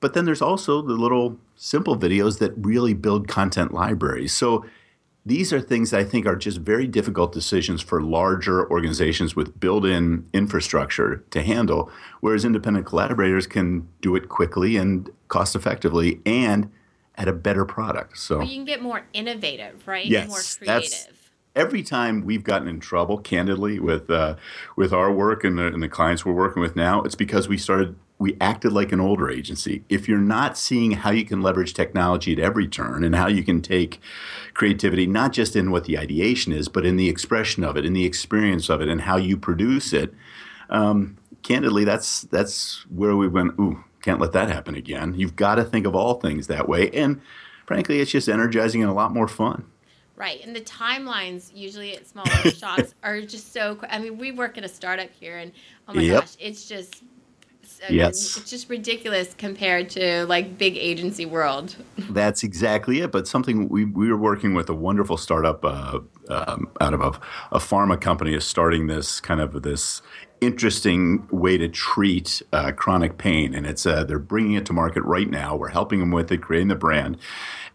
But 0.00 0.14
then 0.14 0.24
there's 0.24 0.42
also 0.42 0.82
the 0.82 0.94
little 0.94 1.38
simple 1.56 1.96
videos 1.96 2.38
that 2.40 2.52
really 2.56 2.94
build 2.94 3.28
content 3.28 3.72
libraries. 3.72 4.32
So 4.32 4.64
these 5.24 5.52
are 5.52 5.60
things 5.60 5.90
that 5.90 6.00
I 6.00 6.04
think 6.04 6.26
are 6.26 6.34
just 6.34 6.58
very 6.58 6.86
difficult 6.86 7.32
decisions 7.32 7.80
for 7.80 8.02
larger 8.02 8.68
organizations 8.70 9.36
with 9.36 9.58
built 9.60 9.84
in 9.84 10.28
infrastructure 10.32 11.24
to 11.30 11.42
handle, 11.42 11.90
whereas 12.20 12.44
independent 12.44 12.86
collaborators 12.86 13.46
can 13.46 13.88
do 14.00 14.16
it 14.16 14.28
quickly 14.28 14.76
and 14.76 15.08
cost 15.28 15.54
effectively 15.54 16.20
and 16.26 16.70
at 17.14 17.28
a 17.28 17.32
better 17.32 17.64
product. 17.64 18.18
So 18.18 18.38
well, 18.38 18.46
you 18.46 18.56
can 18.56 18.64
get 18.64 18.82
more 18.82 19.02
innovative, 19.12 19.86
right? 19.86 20.06
Yes, 20.06 20.28
more 20.28 20.40
creative. 20.58 21.30
every 21.54 21.82
time 21.82 22.24
we've 22.24 22.42
gotten 22.42 22.66
in 22.66 22.80
trouble, 22.80 23.18
candidly, 23.18 23.78
with 23.78 24.10
uh, 24.10 24.36
with 24.74 24.92
our 24.92 25.12
work 25.12 25.44
and 25.44 25.56
the, 25.56 25.66
and 25.66 25.82
the 25.82 25.88
clients 25.88 26.24
we're 26.24 26.32
working 26.32 26.62
with 26.62 26.74
now, 26.74 27.02
it's 27.02 27.14
because 27.14 27.48
we 27.48 27.58
started 27.58 27.94
we 28.22 28.36
acted 28.40 28.72
like 28.72 28.92
an 28.92 29.00
older 29.00 29.28
agency. 29.28 29.82
If 29.88 30.08
you're 30.08 30.18
not 30.18 30.56
seeing 30.56 30.92
how 30.92 31.10
you 31.10 31.24
can 31.24 31.42
leverage 31.42 31.74
technology 31.74 32.32
at 32.32 32.38
every 32.38 32.68
turn 32.68 33.02
and 33.02 33.16
how 33.16 33.26
you 33.26 33.42
can 33.42 33.60
take 33.60 34.00
creativity, 34.54 35.08
not 35.08 35.32
just 35.32 35.56
in 35.56 35.72
what 35.72 35.86
the 35.86 35.98
ideation 35.98 36.52
is, 36.52 36.68
but 36.68 36.86
in 36.86 36.96
the 36.96 37.08
expression 37.08 37.64
of 37.64 37.76
it, 37.76 37.84
in 37.84 37.94
the 37.94 38.06
experience 38.06 38.68
of 38.68 38.80
it, 38.80 38.88
and 38.88 39.00
how 39.02 39.16
you 39.16 39.36
produce 39.36 39.92
it, 39.92 40.14
um, 40.70 41.18
candidly, 41.42 41.82
that's 41.82 42.22
that's 42.22 42.86
where 42.88 43.16
we 43.16 43.26
went. 43.26 43.58
Ooh, 43.58 43.82
can't 44.02 44.20
let 44.20 44.30
that 44.32 44.48
happen 44.48 44.76
again. 44.76 45.14
You've 45.16 45.34
got 45.34 45.56
to 45.56 45.64
think 45.64 45.84
of 45.84 45.96
all 45.96 46.14
things 46.14 46.46
that 46.46 46.68
way, 46.68 46.90
and 46.92 47.20
frankly, 47.66 48.00
it's 48.00 48.12
just 48.12 48.28
energizing 48.28 48.82
and 48.82 48.90
a 48.90 48.94
lot 48.94 49.12
more 49.12 49.26
fun. 49.26 49.64
Right, 50.14 50.40
and 50.46 50.54
the 50.54 50.60
timelines 50.60 51.50
usually 51.52 51.96
at 51.96 52.06
smaller 52.06 52.30
shops 52.52 52.94
are 53.02 53.20
just 53.20 53.52
so. 53.52 53.80
I 53.90 53.98
mean, 53.98 54.16
we 54.16 54.30
work 54.30 54.56
at 54.58 54.64
a 54.64 54.68
startup 54.68 55.10
here, 55.10 55.38
and 55.38 55.50
oh 55.88 55.94
my 55.94 56.02
yep. 56.02 56.20
gosh, 56.20 56.36
it's 56.38 56.68
just 56.68 57.02
yes. 57.88 58.36
it's 58.36 58.50
just 58.50 58.68
ridiculous 58.68 59.34
compared 59.34 59.90
to 59.90 60.24
like 60.26 60.58
big 60.58 60.76
agency 60.76 61.26
world. 61.26 61.76
That's 62.10 62.42
exactly 62.42 63.00
it. 63.00 63.12
But 63.12 63.26
something 63.26 63.68
we, 63.68 63.84
we 63.84 64.10
were 64.10 64.16
working 64.16 64.54
with 64.54 64.68
a 64.68 64.74
wonderful 64.74 65.16
startup 65.16 65.64
uh, 65.64 66.00
um, 66.28 66.70
out 66.80 66.94
of 66.94 67.00
a, 67.00 67.20
a 67.54 67.58
pharma 67.58 68.00
company 68.00 68.34
is 68.34 68.44
starting 68.44 68.86
this 68.86 69.20
kind 69.20 69.40
of 69.40 69.62
this 69.62 70.02
interesting 70.40 71.26
way 71.30 71.56
to 71.56 71.68
treat 71.68 72.42
uh, 72.52 72.72
chronic 72.72 73.16
pain, 73.16 73.54
and 73.54 73.66
it's 73.66 73.86
uh, 73.86 74.04
they're 74.04 74.18
bringing 74.18 74.54
it 74.54 74.66
to 74.66 74.72
market 74.72 75.02
right 75.02 75.30
now. 75.30 75.54
We're 75.56 75.68
helping 75.68 76.00
them 76.00 76.10
with 76.10 76.32
it, 76.32 76.38
creating 76.42 76.68
the 76.68 76.74
brand, 76.74 77.16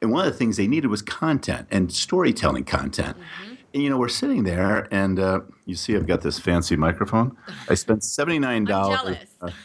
and 0.01 0.12
one 0.12 0.25
of 0.25 0.32
the 0.32 0.38
things 0.38 0.58
they 0.58 0.67
needed 0.67 0.88
was 0.88 1.01
content 1.01 1.67
and 1.72 1.91
storytelling 1.91 2.65
content. 2.65 3.17
Mm-hmm 3.17 3.53
and, 3.74 3.83
you 3.83 3.89
know, 3.89 3.97
we're 3.97 4.07
sitting 4.07 4.43
there, 4.43 4.88
and 4.91 5.19
uh, 5.19 5.41
you 5.65 5.75
see, 5.75 5.95
I've 5.95 6.07
got 6.07 6.21
this 6.21 6.39
fancy 6.39 6.75
microphone. 6.75 7.36
I 7.69 7.74
spent 7.74 8.03
seventy 8.03 8.39
nine 8.39 8.65
dollars 8.65 9.17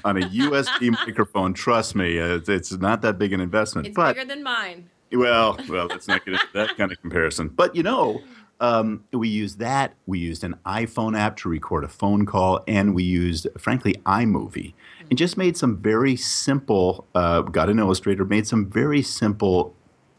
on 0.05 0.17
a 0.17 0.27
USB 0.27 0.91
microphone. 1.07 1.55
Trust 1.55 1.95
me, 1.95 2.19
uh, 2.21 2.41
it's 2.47 2.73
not 2.73 3.03
that 3.03 3.19
big 3.19 3.33
an 3.33 3.41
investment. 3.41 3.87
It's 3.87 3.97
but, 3.97 4.17
bigger 4.17 4.27
than 4.27 4.43
mine. 4.43 4.91
Well, 5.13 5.59
well, 5.69 5.87
let's 5.87 6.09
not 6.09 6.25
get 6.25 6.35
into 6.35 6.47
that 6.55 6.77
kind 6.77 6.91
of 6.91 7.01
comparison. 7.01 7.49
But 7.49 7.77
you 7.77 7.83
know, 7.83 8.23
um, 8.61 9.05
we 9.13 9.29
used 9.29 9.59
that. 9.59 9.95
We 10.07 10.19
used 10.19 10.45
an 10.45 10.57
iPhone 10.67 11.19
app 11.19 11.37
to 11.39 11.49
record 11.49 11.85
a 11.85 11.89
phone 11.89 12.27
call, 12.27 12.63
and 12.67 12.95
we 12.95 13.05
used, 13.05 13.47
frankly, 13.59 13.95
iMovie, 14.07 14.75
and 15.11 15.19
just 15.19 15.37
made 15.37 15.57
some 15.57 15.79
very 15.79 16.17
simple. 16.17 17.07
Uh, 17.15 17.43
got 17.43 17.71
an 17.71 17.79
illustrator, 17.79 18.25
made 18.25 18.47
some 18.47 18.71
very 18.71 19.03
simple 19.03 19.75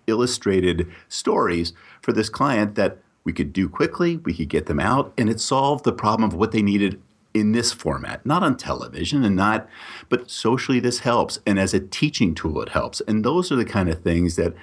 illustrated 0.07 0.91
stories 1.07 1.73
for 2.01 2.11
this 2.11 2.29
client 2.29 2.75
that 2.75 2.97
we 3.24 3.34
could 3.34 3.53
do 3.53 3.70
quickly, 3.70 4.18
we 4.18 4.34
could 4.34 4.50
get 4.50 4.65
them 4.65 4.80
out, 4.80 5.13
and 5.18 5.30
it 5.30 5.39
solved 5.39 5.86
the 5.86 5.94
problem 5.94 6.30
of 6.30 6.36
what 6.36 6.51
they 6.51 6.62
needed 6.62 7.01
in 7.34 7.51
this 7.51 7.72
format, 7.72 8.25
not 8.25 8.44
on 8.44 8.56
television 8.56 9.24
and 9.24 9.36
not, 9.36 9.68
but 10.10 10.30
socially 10.30 10.80
this 10.80 11.00
helps. 11.00 11.39
And 11.46 11.60
as 11.60 11.74
a 11.74 11.80
teaching 11.80 12.36
tool, 12.36 12.62
it 12.62 12.70
helps. 12.70 13.01
And 13.08 13.25
those 13.25 13.51
are 13.51 13.56
the 13.56 13.65
kind 13.65 13.89
of 13.89 14.01
things 14.01 14.36
that 14.36 14.53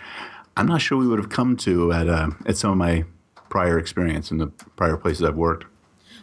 I'm 0.56 0.66
not 0.66 0.80
sure 0.80 0.98
we 0.98 1.08
would 1.08 1.18
have 1.18 1.30
come 1.30 1.56
to 1.58 1.92
at, 1.92 2.08
uh, 2.08 2.30
at 2.46 2.56
some 2.56 2.70
of 2.70 2.78
my 2.78 3.04
prior 3.48 3.78
experience 3.78 4.30
in 4.30 4.38
the 4.38 4.48
prior 4.76 4.96
places 4.96 5.24
I've 5.24 5.36
worked. 5.36 5.66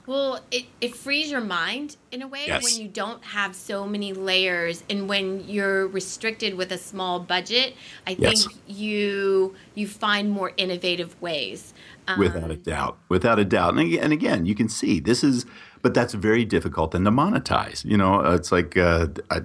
Well, 0.07 0.39
it, 0.51 0.65
it 0.79 0.95
frees 0.95 1.29
your 1.29 1.41
mind 1.41 1.97
in 2.13 2.21
a 2.21 2.27
way 2.27 2.45
yes. 2.47 2.63
when 2.63 2.81
you 2.81 2.87
don't 2.87 3.21
have 3.25 3.53
so 3.53 3.85
many 3.85 4.13
layers 4.13 4.81
and 4.89 5.09
when 5.09 5.47
you're 5.49 5.85
restricted 5.85 6.55
with 6.55 6.71
a 6.71 6.77
small 6.77 7.19
budget. 7.19 7.75
I 8.07 8.15
yes. 8.17 8.45
think 8.45 8.57
you 8.67 9.53
you 9.75 9.85
find 9.85 10.31
more 10.31 10.53
innovative 10.55 11.21
ways. 11.21 11.73
Um, 12.07 12.19
without 12.19 12.49
a 12.49 12.55
doubt, 12.55 12.97
without 13.09 13.37
a 13.37 13.43
doubt, 13.43 13.73
and, 13.77 13.93
and 13.95 14.13
again, 14.13 14.45
you 14.45 14.55
can 14.55 14.69
see 14.69 15.01
this 15.01 15.25
is 15.25 15.45
but 15.87 15.93
that's 15.93 16.13
very 16.13 16.43
difficult 16.43 16.91
then 16.91 17.05
to 17.05 17.11
monetize. 17.11 17.85
You 17.85 17.95
know, 17.95 18.19
it's 18.19 18.51
like 18.51 18.75
uh, 18.75 19.07
I, 19.31 19.39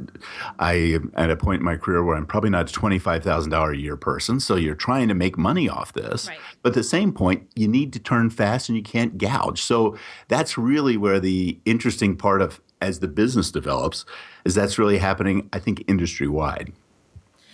I 0.59 0.73
am 0.73 1.13
at 1.15 1.31
a 1.31 1.37
point 1.37 1.61
in 1.61 1.65
my 1.65 1.77
career 1.77 2.03
where 2.03 2.17
I'm 2.17 2.27
probably 2.27 2.51
not 2.51 2.69
a 2.69 2.73
twenty 2.73 2.99
five 2.99 3.23
thousand 3.23 3.53
dollar 3.53 3.71
a 3.71 3.77
year 3.77 3.97
person, 3.97 4.41
so 4.41 4.57
you're 4.57 4.75
trying 4.75 5.07
to 5.07 5.15
make 5.15 5.39
money 5.39 5.69
off 5.69 5.93
this. 5.93 6.27
Right. 6.27 6.41
But 6.63 6.71
at 6.71 6.75
the 6.75 6.83
same 6.83 7.13
point, 7.13 7.49
you 7.55 7.69
need 7.69 7.93
to 7.93 8.01
turn 8.01 8.29
fast 8.29 8.69
and 8.69 8.77
you 8.77 8.83
can't 8.83 9.19
gouge. 9.19 9.63
So 9.63 9.97
that's 10.27 10.59
really 10.59 10.97
where 10.97 11.21
the 11.21 11.61
interesting 11.65 12.17
part 12.17 12.43
of 12.43 12.61
as 12.81 12.99
the 12.99 13.07
business 13.07 13.53
develops 13.53 14.05
is 14.45 14.57
that's 14.57 14.81
really 14.81 14.99
happening. 14.99 15.49
I 15.53 15.61
think 15.61 15.85
industry 15.87 16.27
wide. 16.27 16.73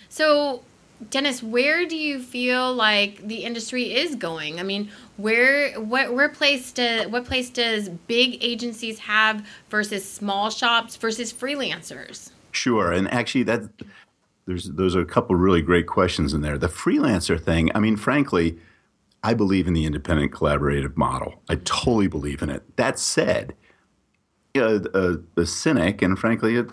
So 0.09 0.63
Dennis, 1.09 1.41
where 1.41 1.85
do 1.85 1.95
you 1.95 2.21
feel 2.21 2.73
like 2.73 3.25
the 3.25 3.45
industry 3.45 3.93
is 3.95 4.15
going? 4.15 4.59
I 4.59 4.63
mean, 4.63 4.91
where 5.17 5.79
what 5.79 6.13
where 6.13 6.29
place 6.29 6.71
do, 6.71 7.07
what 7.09 7.25
place 7.25 7.49
does 7.49 7.89
big 7.89 8.37
agencies 8.41 8.99
have 8.99 9.45
versus 9.69 10.09
small 10.09 10.49
shops 10.49 10.97
versus 10.97 11.31
freelancers? 11.31 12.31
Sure, 12.51 12.91
and 12.91 13.11
actually 13.13 13.43
that 13.43 13.69
there's 14.45 14.65
those 14.71 14.95
are 14.95 15.01
a 15.01 15.05
couple 15.05 15.35
really 15.35 15.61
great 15.61 15.87
questions 15.87 16.33
in 16.33 16.41
there. 16.41 16.57
The 16.57 16.67
freelancer 16.67 17.41
thing, 17.41 17.71
I 17.73 17.79
mean, 17.79 17.95
frankly, 17.95 18.57
I 19.23 19.33
believe 19.33 19.67
in 19.67 19.73
the 19.73 19.85
independent 19.85 20.31
collaborative 20.33 20.97
model. 20.97 21.41
I 21.47 21.55
totally 21.55 22.07
believe 22.07 22.41
in 22.41 22.49
it. 22.49 22.75
That 22.75 22.99
said, 22.99 23.55
know, 24.61 24.83
a, 24.93 25.41
a 25.41 25.45
cynic 25.45 26.01
and 26.01 26.17
frankly 26.17 26.63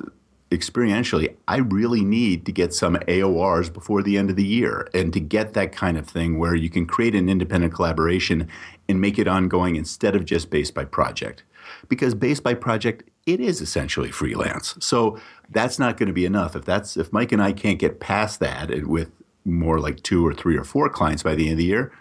experientially, 0.50 1.34
I 1.48 1.56
really 1.56 2.04
need 2.04 2.46
to 2.46 2.52
get 2.52 2.72
some 2.72 2.96
AORs 3.08 3.72
before 3.72 4.02
the 4.02 4.16
end 4.16 4.30
of 4.30 4.36
the 4.36 4.44
year 4.44 4.88
and 4.94 5.12
to 5.12 5.20
get 5.20 5.54
that 5.54 5.72
kind 5.72 5.96
of 5.96 6.06
thing 6.06 6.38
where 6.38 6.54
you 6.54 6.70
can 6.70 6.86
create 6.86 7.14
an 7.14 7.28
independent 7.28 7.74
collaboration 7.74 8.48
and 8.88 9.00
make 9.00 9.18
it 9.18 9.26
ongoing 9.26 9.76
instead 9.76 10.14
of 10.14 10.24
just 10.24 10.50
based 10.50 10.74
by 10.74 10.84
project. 10.84 11.42
Because 11.88 12.14
based 12.14 12.44
by 12.44 12.54
project, 12.54 13.08
it 13.26 13.40
is 13.40 13.60
essentially 13.60 14.12
freelance. 14.12 14.76
So 14.78 15.18
that's 15.50 15.80
not 15.80 15.96
going 15.96 16.06
to 16.06 16.12
be 16.12 16.24
enough. 16.24 16.54
If 16.54 16.64
that's 16.64 16.96
if 16.96 17.12
Mike 17.12 17.32
and 17.32 17.42
I 17.42 17.52
can't 17.52 17.80
get 17.80 17.98
past 17.98 18.38
that 18.38 18.86
with 18.86 19.10
more 19.44 19.80
like 19.80 20.02
two 20.02 20.24
or 20.24 20.32
three 20.32 20.56
or 20.56 20.64
four 20.64 20.88
clients 20.88 21.24
by 21.24 21.34
the 21.34 21.44
end 21.44 21.52
of 21.52 21.58
the 21.58 21.64
year, 21.64 21.92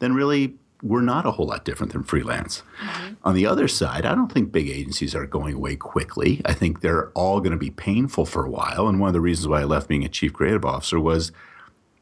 then 0.00 0.14
really 0.14 0.56
we're 0.84 1.00
not 1.00 1.24
a 1.24 1.30
whole 1.32 1.46
lot 1.46 1.64
different 1.64 1.92
than 1.92 2.02
freelance. 2.02 2.62
Mm-hmm. 2.78 3.14
On 3.24 3.34
the 3.34 3.46
other 3.46 3.66
side, 3.66 4.04
I 4.04 4.14
don't 4.14 4.30
think 4.30 4.52
big 4.52 4.68
agencies 4.68 5.14
are 5.14 5.26
going 5.26 5.54
away 5.54 5.76
quickly. 5.76 6.42
I 6.44 6.52
think 6.52 6.82
they're 6.82 7.08
all 7.12 7.40
going 7.40 7.52
to 7.52 7.58
be 7.58 7.70
painful 7.70 8.26
for 8.26 8.44
a 8.44 8.50
while. 8.50 8.86
And 8.86 9.00
one 9.00 9.08
of 9.08 9.14
the 9.14 9.20
reasons 9.22 9.48
why 9.48 9.62
I 9.62 9.64
left 9.64 9.88
being 9.88 10.04
a 10.04 10.10
chief 10.10 10.34
creative 10.34 10.64
officer 10.64 11.00
was 11.00 11.32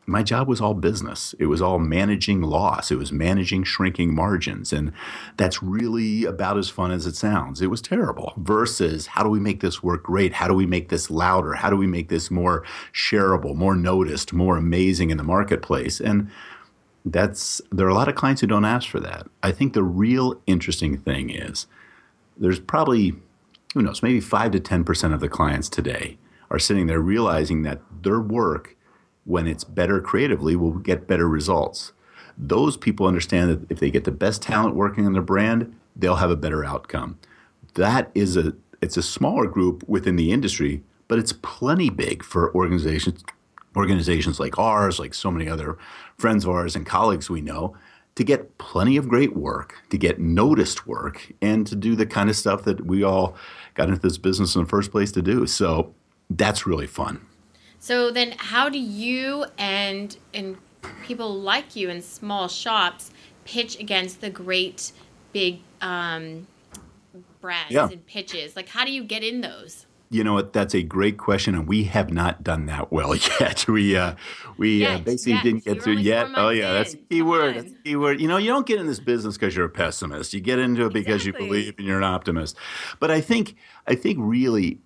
my 0.05 0.25
job 0.25 0.49
was 0.49 0.61
all 0.61 0.75
business. 0.75 1.33
It 1.39 1.47
was 1.47 1.63
all 1.63 1.79
managing 1.79 2.43
loss. 2.43 2.91
It 2.91 2.99
was 2.99 3.13
managing 3.13 3.63
shrinking 3.63 4.17
margins. 4.17 4.73
And 4.73 4.93
that's 5.37 5.63
really 5.63 6.25
about 6.25 6.59
as 6.59 6.69
fun 6.69 6.91
as 6.91 7.07
it 7.07 7.15
sounds. 7.15 7.63
It 7.63 7.69
was 7.69 7.81
terrible. 7.81 8.33
Versus 8.37 9.07
how 9.07 9.23
do 9.23 9.29
we 9.29 9.39
make 9.39 9.61
this 9.61 9.81
work 9.81 10.03
great? 10.03 10.33
How 10.33 10.49
do 10.49 10.55
we 10.55 10.67
make 10.67 10.89
this 10.89 11.09
louder? 11.09 11.55
How 11.55 11.71
do 11.71 11.77
we 11.77 11.87
make 11.87 12.09
this 12.09 12.33
more 12.33 12.65
shareable, 12.93 13.55
more 13.55 13.77
noticed, 13.77 14.33
more 14.33 14.57
amazing 14.57 15.11
in 15.11 15.19
the 15.19 15.23
marketplace? 15.23 16.01
And 16.01 16.29
that's 17.05 17.61
there 17.71 17.87
are 17.87 17.91
a 17.91 17.95
lot 17.95 18.09
of 18.09 18.15
clients 18.15 18.41
who 18.41 18.47
don't 18.47 18.65
ask 18.65 18.89
for 18.89 19.01
that. 19.01 19.27
I 19.43 19.53
think 19.53 19.73
the 19.73 19.83
real 19.83 20.41
interesting 20.47 20.97
thing 20.99 21.31
is 21.31 21.67
there's 22.37 22.61
probably 22.61 23.15
who 23.75 23.83
knows 23.83 24.03
maybe 24.03 24.21
five 24.21 24.53
to 24.53 24.61
ten 24.61 24.85
percent 24.85 25.15
of 25.15 25.21
the 25.21 25.29
clients 25.29 25.69
today 25.69 26.19
are 26.51 26.59
sitting 26.59 26.87
there 26.87 27.01
realizing 27.01 27.63
that 27.63 27.81
their 28.03 28.21
work, 28.21 28.77
when 29.25 29.47
it's 29.47 29.65
better 29.65 30.01
creatively, 30.01 30.55
will 30.55 30.73
get 30.73 31.09
better 31.09 31.29
results. 31.29 31.93
Those 32.37 32.77
people 32.77 33.07
understand 33.07 33.51
that 33.51 33.71
if 33.71 33.81
they 33.81 33.91
get 33.91 34.05
the 34.05 34.11
best 34.11 34.43
talent 34.43 34.75
working 34.75 35.07
on 35.07 35.13
their 35.13 35.23
brand, 35.23 35.75
they'll 35.97 36.17
have 36.17 36.31
a 36.31 36.37
better 36.37 36.65
outcome. 36.65 37.19
That 37.75 38.11
is 38.15 38.37
a 38.37 38.55
it's 38.81 38.97
a 38.97 39.03
smaller 39.03 39.47
group 39.47 39.85
within 39.89 40.17
the 40.17 40.33
industry, 40.33 40.83
but 41.09 41.19
it's 41.19 41.33
plenty 41.33 41.89
big 41.89 42.23
for 42.23 42.55
organizations 42.55 43.25
organizations 43.77 44.39
like 44.41 44.59
ours, 44.59 44.99
like 44.99 45.15
so 45.15 45.31
many 45.31 45.49
other 45.49 45.79
friends 46.19 46.45
of 46.45 46.51
ours 46.51 46.77
and 46.77 46.87
colleagues 46.87 47.31
we 47.31 47.41
know, 47.41 47.77
to 48.15 48.25
get 48.25 48.59
plenty 48.59 48.97
of 48.97 49.09
great 49.09 49.35
work, 49.35 49.77
to 49.89 49.97
get 49.97 50.21
noticed 50.21 50.87
work, 50.87 51.33
and 51.41 51.67
to 51.67 51.75
do 51.75 51.97
the 51.97 52.05
kind 52.07 52.29
of 52.29 52.37
stuff 52.37 52.63
that 52.65 52.85
we 52.87 53.03
all 53.03 53.35
got 53.75 53.89
into 53.89 54.01
this 54.01 54.19
business 54.19 54.55
in 54.55 54.63
the 54.65 54.69
first 54.69 54.91
place 54.91 55.11
to 55.13 55.23
do. 55.23 55.47
So 55.47 55.95
that's 56.29 56.67
really 56.67 56.87
fun. 56.87 57.25
So 57.79 58.11
then, 58.11 58.35
how 58.37 58.69
do 58.69 58.79
you 58.79 59.47
and 59.59 60.17
and 60.35 60.57
people 61.05 61.35
like 61.41 61.75
you 61.75 61.89
in 61.91 62.03
small 62.03 62.49
shops 62.49 63.11
pitch 63.45 63.79
against 63.81 64.21
the 64.21 64.31
great 64.31 64.93
big 65.33 65.61
um, 65.81 66.47
brands 67.41 67.73
Yeah. 67.73 67.89
and 67.91 68.07
pitches? 68.07 68.55
Like, 68.55 68.69
how 68.69 68.85
do 68.85 68.93
you 68.93 69.03
get 69.03 69.25
in 69.25 69.41
those? 69.41 69.87
You 70.13 70.23
know 70.25 70.35
what? 70.35 70.53
That's 70.53 70.75
a 70.75 70.83
great 70.83 71.17
question, 71.17 71.55
and 71.55 71.67
we 71.67 71.85
have 71.85 72.13
not 72.13 72.45
done 72.45 72.67
that 72.67 72.93
well 72.93 73.15
yet. 73.41 73.67
We 73.67 73.97
uh, 73.97 74.15
we 74.59 74.85
uh, 74.85 74.99
basically 74.99 75.33
yet. 75.35 75.43
didn't 75.43 75.67
You're 75.67 75.75
get 75.77 75.83
through 75.85 75.93
only 75.95 76.05
yet. 76.05 76.29
Oh 76.37 76.51
yeah, 76.51 76.73
that's 76.75 76.95
a 76.95 76.99
key 76.99 77.19
Come 77.21 77.29
word. 77.29 77.49
on. 77.49 77.63
That's 77.63 77.73
a 77.73 77.83
key 77.83 77.97
word. 77.97 78.21
You 78.21 78.29
know, 78.29 78.37
you 78.37 78.49
don't 78.49 78.67
get 78.67 78.79
in 78.79 78.87
this 78.87 79.01
business 79.01 79.37
because 79.37 79.57
you're 79.57 79.65
a 79.65 79.71
pessimist. 79.71 80.35
You 80.35 80.41
get 80.41 80.59
into 80.59 80.85
it 80.87 80.93
because 80.93 81.27
Exactly. 81.27 81.45
you 81.45 81.49
believe 81.51 81.75
and 81.79 81.87
you're 81.87 81.97
an 81.99 82.05
optimist. 82.05 82.57
But 83.01 83.11
I 83.11 83.21
think 83.21 83.55
I 83.87 83.95
think 83.95 84.19
really. 84.21 84.79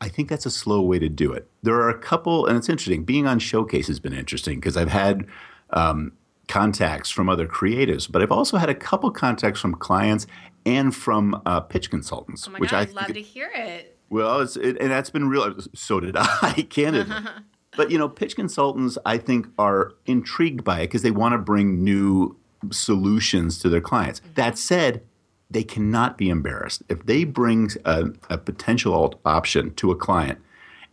I 0.00 0.08
think 0.08 0.28
that's 0.28 0.46
a 0.46 0.50
slow 0.50 0.80
way 0.80 1.00
to 1.00 1.08
do 1.08 1.32
it. 1.32 1.48
There 1.64 1.74
are 1.74 1.90
a 1.90 1.98
couple, 1.98 2.46
and 2.46 2.56
it's 2.56 2.68
interesting. 2.68 3.02
Being 3.02 3.26
on 3.26 3.40
Shocase 3.40 3.88
has 3.88 3.98
been 3.98 4.12
interesting 4.12 4.60
because 4.60 4.76
I've 4.76 4.90
had 4.92 5.26
um, 5.70 6.12
contacts 6.46 7.10
from 7.10 7.28
other 7.28 7.48
creatives, 7.48 8.08
but 8.10 8.22
I've 8.22 8.30
also 8.30 8.58
had 8.58 8.70
a 8.70 8.76
couple 8.76 9.10
contacts 9.10 9.58
from 9.60 9.74
clients 9.74 10.28
and 10.64 10.94
from 10.94 11.42
uh, 11.46 11.58
pitch 11.60 11.90
consultants, 11.90 12.46
Oh 12.46 12.52
my 12.52 12.60
which 12.60 12.70
god, 12.70 12.76
I 12.76 12.80
I'd 12.82 12.92
love 12.92 13.06
to 13.12 13.20
hear 13.20 13.50
it. 13.52 13.97
Well, 14.10 14.40
it's 14.40 14.56
it, 14.56 14.76
and 14.80 14.90
that's 14.90 15.10
been 15.10 15.28
real. 15.28 15.54
So 15.74 16.00
did 16.00 16.16
I, 16.16 16.66
candidly. 16.70 17.14
but 17.76 17.90
you 17.90 17.98
know, 17.98 18.08
pitch 18.08 18.36
consultants, 18.36 18.98
I 19.04 19.18
think, 19.18 19.48
are 19.58 19.92
intrigued 20.06 20.64
by 20.64 20.80
it 20.80 20.86
because 20.88 21.02
they 21.02 21.10
want 21.10 21.32
to 21.32 21.38
bring 21.38 21.84
new 21.84 22.36
solutions 22.70 23.58
to 23.60 23.68
their 23.68 23.80
clients. 23.80 24.20
Mm-hmm. 24.20 24.34
That 24.34 24.58
said, 24.58 25.02
they 25.50 25.62
cannot 25.62 26.18
be 26.18 26.28
embarrassed 26.28 26.82
if 26.88 27.06
they 27.06 27.24
bring 27.24 27.70
a, 27.84 28.06
a 28.28 28.38
potential 28.38 28.94
alt- 28.94 29.20
option 29.24 29.74
to 29.74 29.90
a 29.90 29.96
client, 29.96 30.38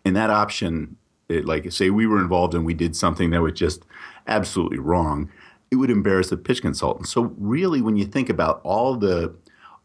and 0.04 0.16
that 0.16 0.30
option, 0.30 0.98
it, 1.30 1.46
like 1.46 1.72
say 1.72 1.90
we 1.90 2.08
were 2.08 2.22
involved 2.22 2.54
and 2.54 2.66
we 2.66 2.74
did 2.74 2.96
something 2.96 3.32
that 3.32 3.42
was 3.42 3.54
just 3.54 3.86
absolutely 4.28 4.80
wrong, 4.80 5.30
it 5.72 5.78
would 5.78 5.90
embarrass 5.90 6.30
the 6.30 6.38
pitch 6.38 6.62
consultant. 6.62 7.08
So 7.08 7.34
really, 7.38 7.82
when 7.82 7.98
you 7.98 8.06
think 8.06 8.30
about 8.30 8.62
all 8.64 8.96
the 8.96 9.36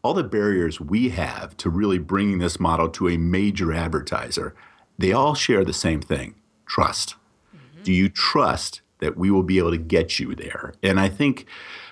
all 0.03 0.13
the 0.13 0.23
barriers 0.23 0.79
we 0.79 1.09
have 1.09 1.55
to 1.57 1.69
really 1.69 1.99
bringing 1.99 2.39
this 2.39 2.59
model 2.59 2.89
to 2.89 3.09
a 3.09 3.17
major 3.17 3.73
advertiser, 3.73 4.55
they 4.97 5.11
all 5.11 5.35
share 5.35 5.63
the 5.63 5.73
same 5.73 6.01
thing: 6.01 6.35
trust. 6.65 7.15
Mm-hmm. 7.55 7.83
Do 7.83 7.93
you 7.93 8.09
trust 8.09 8.81
that 8.99 9.17
we 9.17 9.31
will 9.31 9.43
be 9.43 9.57
able 9.57 9.71
to 9.71 9.77
get 9.77 10.19
you 10.19 10.35
there? 10.35 10.73
And 10.83 10.99
I 10.99 11.09
think 11.09 11.45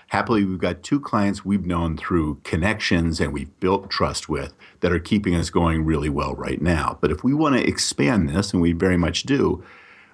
happily 0.07 0.43
we've 0.43 0.59
got 0.59 0.83
two 0.83 0.99
clients 0.99 1.45
we've 1.45 1.65
known 1.65 1.97
through 1.97 2.41
connections 2.43 3.19
and 3.19 3.31
we've 3.31 3.59
built 3.59 3.89
trust 3.89 4.27
with 4.27 4.53
that 4.79 4.91
are 4.91 4.99
keeping 4.99 5.35
us 5.35 5.49
going 5.49 5.85
really 5.85 6.09
well 6.09 6.33
right 6.35 6.61
now. 6.61 6.97
But 7.01 7.11
if 7.11 7.23
we 7.23 7.33
want 7.33 7.55
to 7.55 7.67
expand 7.67 8.29
this, 8.29 8.53
and 8.53 8.61
we 8.61 8.73
very 8.73 8.97
much 8.97 9.23
do, 9.23 9.63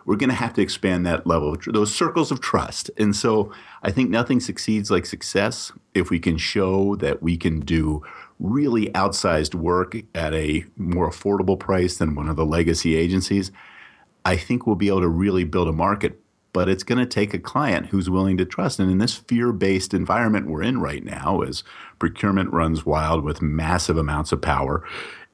we're 0.06 0.16
going 0.16 0.30
to 0.30 0.36
have 0.36 0.54
to 0.54 0.62
expand 0.62 1.06
that 1.06 1.26
level, 1.26 1.58
those 1.68 1.94
circles 1.94 2.32
of 2.32 2.40
trust. 2.40 2.92
And 2.98 3.16
so 3.16 3.52
I 3.84 3.92
think 3.92 4.10
nothing 4.10 4.40
succeeds 4.40 4.92
like 4.92 5.06
success 5.06 5.72
if 5.94 6.10
we 6.10 6.20
can 6.20 6.38
show 6.38 6.96
that 6.98 7.22
we 7.24 7.38
can 7.38 7.60
do 7.60 8.04
really 8.40 8.88
outsized 8.90 9.56
work 9.56 9.96
at 10.14 10.34
a 10.34 10.66
more 10.78 11.10
affordable 11.10 11.60
price 11.60 11.98
than 11.98 12.16
one 12.16 12.30
of 12.30 12.36
the 12.36 12.46
legacy 12.46 12.96
agencies. 12.96 13.52
I 14.24 14.38
think 14.38 14.66
we'll 14.66 14.76
be 14.76 14.90
able 14.90 15.02
to 15.02 15.08
really 15.08 15.44
build 15.44 15.68
a 15.68 15.74
market, 15.74 16.20
but 16.54 16.70
it's 16.70 16.84
going 16.84 17.00
to 17.00 17.06
take 17.06 17.34
a 17.34 17.40
client 17.40 17.88
who's 17.88 18.10
willing 18.10 18.38
to 18.38 18.46
trust. 18.46 18.80
And 18.80 18.92
in 18.92 18.98
this 18.98 19.16
fear 19.16 19.52
based 19.52 19.94
environment 19.94 20.48
we're 20.48 20.64
in 20.64 20.80
right 20.82 21.04
now, 21.04 21.42
as 21.42 21.64
procurement 21.98 22.52
runs 22.52 22.86
wild 22.86 23.24
with 23.24 23.42
massive 23.42 23.98
amounts 23.98 24.32
of 24.32 24.42
power 24.42 24.84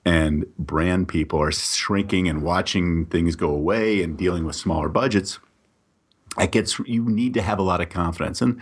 and 0.05 0.45
brand 0.57 1.07
people 1.07 1.41
are 1.41 1.51
shrinking 1.51 2.27
and 2.27 2.41
watching 2.41 3.05
things 3.05 3.35
go 3.35 3.49
away 3.49 4.01
and 4.01 4.17
dealing 4.17 4.45
with 4.45 4.55
smaller 4.55 4.89
budgets, 4.89 5.39
it 6.39 6.51
gets 6.51 6.79
you 6.79 7.03
need 7.05 7.33
to 7.33 7.41
have 7.41 7.59
a 7.59 7.63
lot 7.63 7.81
of 7.81 7.89
confidence. 7.89 8.41
And 8.41 8.61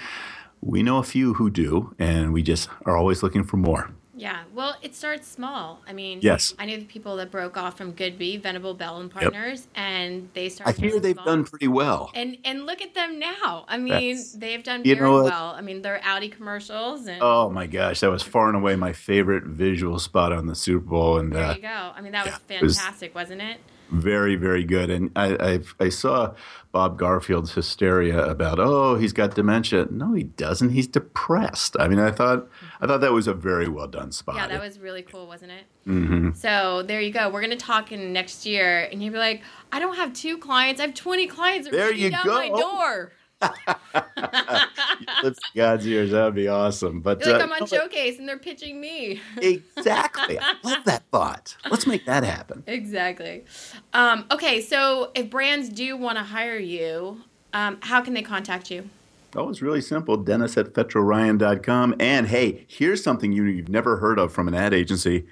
we 0.61 0.83
know 0.83 0.97
a 0.97 1.03
few 1.03 1.35
who 1.35 1.49
do, 1.49 1.95
and 1.97 2.33
we 2.33 2.43
just 2.43 2.69
are 2.85 2.97
always 2.97 3.23
looking 3.23 3.43
for 3.43 3.57
more. 3.57 3.91
Yeah, 4.19 4.43
well, 4.53 4.75
it 4.81 4.95
starts 4.95 5.27
small. 5.27 5.81
I 5.87 5.93
mean, 5.93 6.19
Yes. 6.21 6.53
I 6.59 6.65
knew 6.65 6.77
the 6.77 6.85
people 6.85 7.15
that 7.17 7.31
broke 7.31 7.55
off 7.55 7.77
from 7.77 7.93
Goodby, 7.93 8.41
Venable 8.41 8.73
Bell 8.73 8.99
and 8.99 9.09
Partners, 9.09 9.67
and 9.75 10.29
they 10.33 10.49
started. 10.49 10.77
I 10.77 10.81
hear 10.81 10.99
they've 10.99 11.15
done 11.15 11.45
pretty 11.45 11.69
well. 11.69 12.11
And 12.13 12.37
and 12.43 12.65
look 12.65 12.81
at 12.81 12.93
them 12.93 13.17
now. 13.17 13.63
I 13.67 13.77
mean, 13.77 13.89
That's- 14.17 14.33
they've 14.33 14.63
done 14.63 14.83
very 14.83 14.99
well. 15.09 15.53
I 15.55 15.61
mean, 15.61 15.81
they're 15.81 16.01
Audi 16.03 16.27
commercials, 16.27 17.07
and 17.07 17.19
Oh 17.21 17.49
my 17.49 17.65
gosh, 17.65 18.01
that 18.01 18.11
was 18.11 18.21
far 18.21 18.47
and 18.49 18.57
away 18.57 18.75
my 18.75 18.91
favorite 18.91 19.45
visual 19.45 19.99
spot 19.99 20.33
on 20.33 20.47
the 20.47 20.55
Super 20.55 20.85
Bowl, 20.85 21.17
and 21.17 21.31
there 21.31 21.45
uh, 21.45 21.55
you 21.55 21.61
go. 21.61 21.91
I 21.95 22.01
mean, 22.01 22.11
that 22.11 22.25
was 22.25 22.39
yeah, 22.49 22.61
was- 22.61 22.77
fantastic, 22.77 23.15
wasn't 23.15 23.41
it? 23.41 23.59
Very, 23.91 24.35
very 24.35 24.63
good. 24.63 24.89
And 24.89 25.11
I, 25.15 25.35
I've, 25.39 25.75
I 25.79 25.89
saw 25.89 26.33
Bob 26.71 26.99
Garfield's 26.99 27.53
hysteria 27.53 28.23
about, 28.25 28.59
oh, 28.59 28.95
he's 28.95 29.13
got 29.13 29.35
dementia. 29.35 29.87
No, 29.89 30.13
he 30.13 30.23
doesn't. 30.23 30.69
He's 30.69 30.87
depressed. 30.87 31.75
I 31.79 31.87
mean, 31.87 31.99
I 31.99 32.11
thought, 32.11 32.47
I 32.81 32.87
thought 32.87 33.01
that 33.01 33.11
was 33.13 33.27
a 33.27 33.33
very 33.33 33.67
well 33.67 33.87
done 33.87 34.11
spot. 34.11 34.35
Yeah, 34.35 34.47
that 34.47 34.61
was 34.61 34.79
really 34.79 35.01
cool, 35.01 35.27
wasn't 35.27 35.51
it? 35.51 35.65
hmm 35.85 36.31
So 36.33 36.83
there 36.83 37.01
you 37.01 37.11
go. 37.11 37.29
We're 37.29 37.41
gonna 37.41 37.55
talk 37.55 37.91
in 37.91 38.13
next 38.13 38.45
year, 38.45 38.87
and 38.91 39.01
you'll 39.01 39.13
be 39.13 39.19
like, 39.19 39.41
I 39.71 39.79
don't 39.79 39.95
have 39.95 40.13
two 40.13 40.37
clients. 40.37 40.79
I 40.79 40.85
have 40.85 40.93
twenty 40.93 41.25
clients. 41.27 41.69
There 41.69 41.91
you 41.93 42.11
go. 42.11 42.23
My 42.25 42.49
door. 42.49 43.11
Lips 45.23 45.39
God's 45.55 45.87
ears. 45.87 46.11
That 46.11 46.25
would 46.25 46.35
be 46.35 46.47
awesome. 46.47 47.01
But 47.01 47.23
You're 47.25 47.33
like 47.33 47.41
uh, 47.41 47.45
I'm 47.45 47.51
on 47.53 47.59
no, 47.59 47.65
Shocase, 47.65 48.19
and 48.19 48.27
they're 48.27 48.37
pitching 48.37 48.79
me. 48.79 49.21
exactly. 49.41 50.39
I 50.39 50.55
love 50.63 50.83
that 50.85 51.03
thought. 51.11 51.55
Let's 51.69 51.87
make 51.87 52.05
that 52.05 52.23
happen. 52.23 52.63
exactly. 52.67 53.45
Um, 53.93 54.25
okay, 54.31 54.61
so 54.61 55.11
if 55.15 55.29
brands 55.29 55.69
do 55.69 55.95
want 55.97 56.17
to 56.17 56.23
hire 56.23 56.57
you, 56.57 57.21
um, 57.53 57.77
how 57.81 58.01
can 58.01 58.13
they 58.13 58.21
contact 58.21 58.69
you? 58.71 58.89
Oh, 59.35 59.49
it's 59.49 59.61
really 59.61 59.81
simple. 59.81 60.17
Dennis 60.17 60.57
at 60.57 60.73
FetroRyan.com. 60.73 61.95
And 61.99 62.27
hey, 62.27 62.65
here's 62.67 63.03
something 63.03 63.31
you, 63.31 63.43
you've 63.45 63.69
never 63.69 63.97
heard 63.97 64.17
of 64.19 64.33
from 64.33 64.47
an 64.47 64.55
ad 64.55 64.73
agency. 64.73 65.25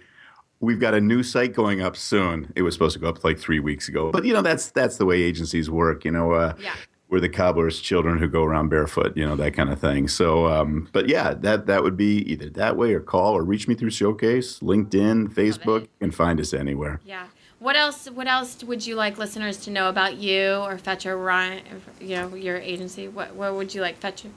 We've 0.59 0.79
got 0.79 0.93
a 0.93 1.01
new 1.01 1.23
site 1.23 1.53
going 1.53 1.81
up 1.81 1.95
soon. 1.95 2.51
It 2.55 2.61
was 2.63 2.73
supposed 2.75 2.93
to 2.93 2.99
go 2.99 3.09
up 3.09 3.23
like 3.23 3.37
three 3.39 3.59
weeks 3.59 3.87
ago, 3.89 4.11
but 4.11 4.25
you 4.25 4.33
know 4.33 4.41
that's 4.41 4.71
that's 4.71 4.97
the 4.97 5.05
way 5.05 5.21
agencies 5.21 5.69
work. 5.69 6.03
You 6.03 6.09
know, 6.11 6.31
uh, 6.31 6.53
Yeah. 6.59 6.73
We're 7.09 7.21
the 7.21 7.29
cobbler's 7.29 7.79
children 7.79 8.17
who 8.17 8.27
go 8.27 8.43
around 8.43 8.67
barefoot. 8.69 9.15
You 9.15 9.25
know 9.25 9.35
that 9.37 9.53
kind 9.53 9.69
of 9.69 9.79
thing. 9.79 10.07
So, 10.09 10.47
um, 10.47 10.89
but 10.91 11.07
yeah, 11.07 11.33
that 11.35 11.65
that 11.67 11.81
would 11.83 11.95
be 11.95 12.17
either 12.31 12.49
that 12.51 12.75
way 12.75 12.93
or 12.93 12.99
call 12.99 13.33
or 13.33 13.43
reach 13.43 13.67
me 13.67 13.75
through 13.75 13.91
Shocase, 13.91 14.61
LinkedIn, 14.61 15.33
Facebook. 15.33 15.81
You 15.83 15.87
can 16.01 16.11
find 16.11 16.39
us 16.39 16.53
anywhere. 16.53 16.99
Yeah. 17.05 17.27
What 17.59 17.75
else? 17.75 18.07
What 18.11 18.27
else 18.27 18.61
would 18.63 18.85
you 18.85 18.95
like 18.95 19.17
listeners 19.17 19.57
to 19.59 19.71
know 19.71 19.87
about 19.89 20.17
you 20.17 20.55
or 20.55 20.77
Fetro 20.77 21.17
Ryan? 21.23 21.63
You 22.01 22.15
know 22.17 22.35
your 22.35 22.57
agency. 22.57 23.07
What 23.07 23.35
What 23.35 23.55
would 23.55 23.73
you 23.73 23.81
like 23.81 23.99
Fetro? 24.01 24.29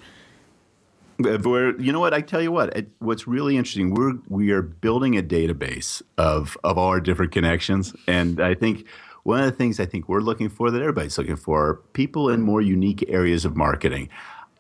If 1.23 1.45
we're- 1.45 1.75
you 1.79 1.93
know 1.93 2.01
what? 2.01 2.15
I 2.15 2.23
tell 2.23 2.41
you 2.41 2.51
what. 2.51 2.75
It, 2.75 2.89
what's 2.99 3.27
really 3.29 3.59
interesting, 3.59 3.93
we're 3.93 4.15
we 4.29 4.53
are 4.53 4.63
building 4.63 5.19
a 5.19 5.23
database 5.23 6.01
of 6.17 6.57
of 6.65 6.79
all 6.79 6.89
our 6.89 7.01
different 7.01 7.33
connections, 7.33 7.95
and 8.07 8.41
I 8.41 8.55
think 8.55 8.87
one 9.23 9.41
of 9.41 9.47
the 9.47 9.57
things 9.57 9.79
I 9.79 9.87
think 9.87 10.09
we're 10.09 10.21
looking 10.21 10.49
for 10.49 10.71
that 10.71 10.81
everybody's 10.81 11.19
looking 11.19 11.37
for 11.37 11.67
are 11.67 11.75
people 11.93 12.29
in 12.31 12.43
more 12.43 12.61
unique 12.61 13.05
areas 13.09 13.45
of 13.45 13.57
marketing. 13.57 14.09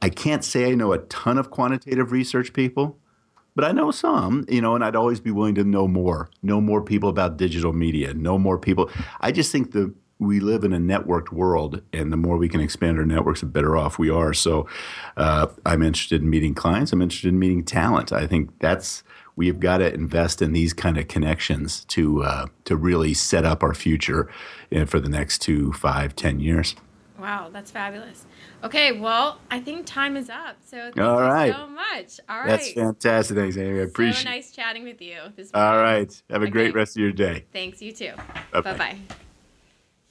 I 0.02 0.08
can't 0.08 0.44
say 0.44 0.70
I 0.70 0.74
know 0.74 0.92
a 0.92 0.98
ton 0.98 1.38
of 1.38 1.50
quantitative 1.50 2.12
research 2.12 2.52
people, 2.52 2.98
but 3.54 3.64
I 3.64 3.72
know 3.72 3.90
some, 3.90 4.46
you 4.48 4.60
know, 4.60 4.74
and 4.74 4.84
I'd 4.84 4.96
always 4.96 5.20
be 5.20 5.30
willing 5.30 5.54
to 5.56 5.64
know 5.64 5.88
more, 5.88 6.30
know 6.42 6.60
more 6.60 6.82
people 6.82 7.08
about 7.08 7.36
digital 7.36 7.72
media, 7.72 8.14
know 8.14 8.38
more 8.38 8.58
people. 8.58 8.90
I 9.20 9.32
just 9.32 9.52
think 9.52 9.72
the 9.72 9.94
we 10.20 10.38
live 10.38 10.64
in 10.64 10.74
a 10.74 10.78
networked 10.78 11.32
world, 11.32 11.80
and 11.94 12.12
the 12.12 12.16
more 12.16 12.36
we 12.36 12.48
can 12.48 12.60
expand 12.60 12.98
our 12.98 13.06
networks, 13.06 13.40
the 13.40 13.46
better 13.46 13.76
off 13.76 13.98
we 13.98 14.10
are. 14.10 14.34
So, 14.34 14.68
uh, 15.16 15.46
I'm 15.64 15.82
interested 15.82 16.20
in 16.20 16.28
meeting 16.28 16.54
clients. 16.54 16.92
I'm 16.92 17.00
interested 17.00 17.28
in 17.28 17.38
meeting 17.38 17.64
talent. 17.64 18.12
I 18.12 18.26
think 18.26 18.50
that's 18.60 19.02
we 19.36 19.46
have 19.46 19.60
got 19.60 19.78
to 19.78 19.92
invest 19.92 20.42
in 20.42 20.52
these 20.52 20.72
kind 20.72 20.98
of 20.98 21.08
connections 21.08 21.84
to 21.86 22.22
uh, 22.22 22.46
to 22.64 22.76
really 22.76 23.14
set 23.14 23.44
up 23.44 23.62
our 23.62 23.74
future 23.74 24.30
uh, 24.74 24.84
for 24.84 25.00
the 25.00 25.08
next 25.08 25.38
two, 25.38 25.72
five, 25.72 26.14
ten 26.16 26.40
years. 26.40 26.76
Wow, 27.18 27.50
that's 27.52 27.70
fabulous. 27.70 28.24
Okay, 28.64 28.92
well, 28.98 29.40
I 29.50 29.60
think 29.60 29.84
time 29.84 30.16
is 30.16 30.30
up. 30.30 30.56
So 30.64 30.76
thank 30.76 30.98
All 30.98 31.20
you 31.20 31.26
right. 31.26 31.54
so 31.54 31.66
much. 31.66 32.20
All 32.28 32.40
right. 32.40 32.48
That's 32.48 32.72
fantastic. 32.72 33.36
Thanks, 33.36 33.56
Amy. 33.58 33.80
I 33.80 33.82
appreciate. 33.82 34.20
It. 34.20 34.24
So 34.24 34.30
nice 34.30 34.52
chatting 34.52 34.84
with 34.84 35.02
you. 35.02 35.18
This 35.36 35.50
All 35.52 35.76
Have 36.30 36.42
a 36.42 36.50
great 36.50 36.74
rest 36.74 36.96
of 36.96 37.02
your 37.02 37.12
day. 37.12 37.44
Thanks. 37.52 37.82
You 37.82 37.92
too. 37.92 38.12
Bye 38.52 38.60
bye. 38.62 38.98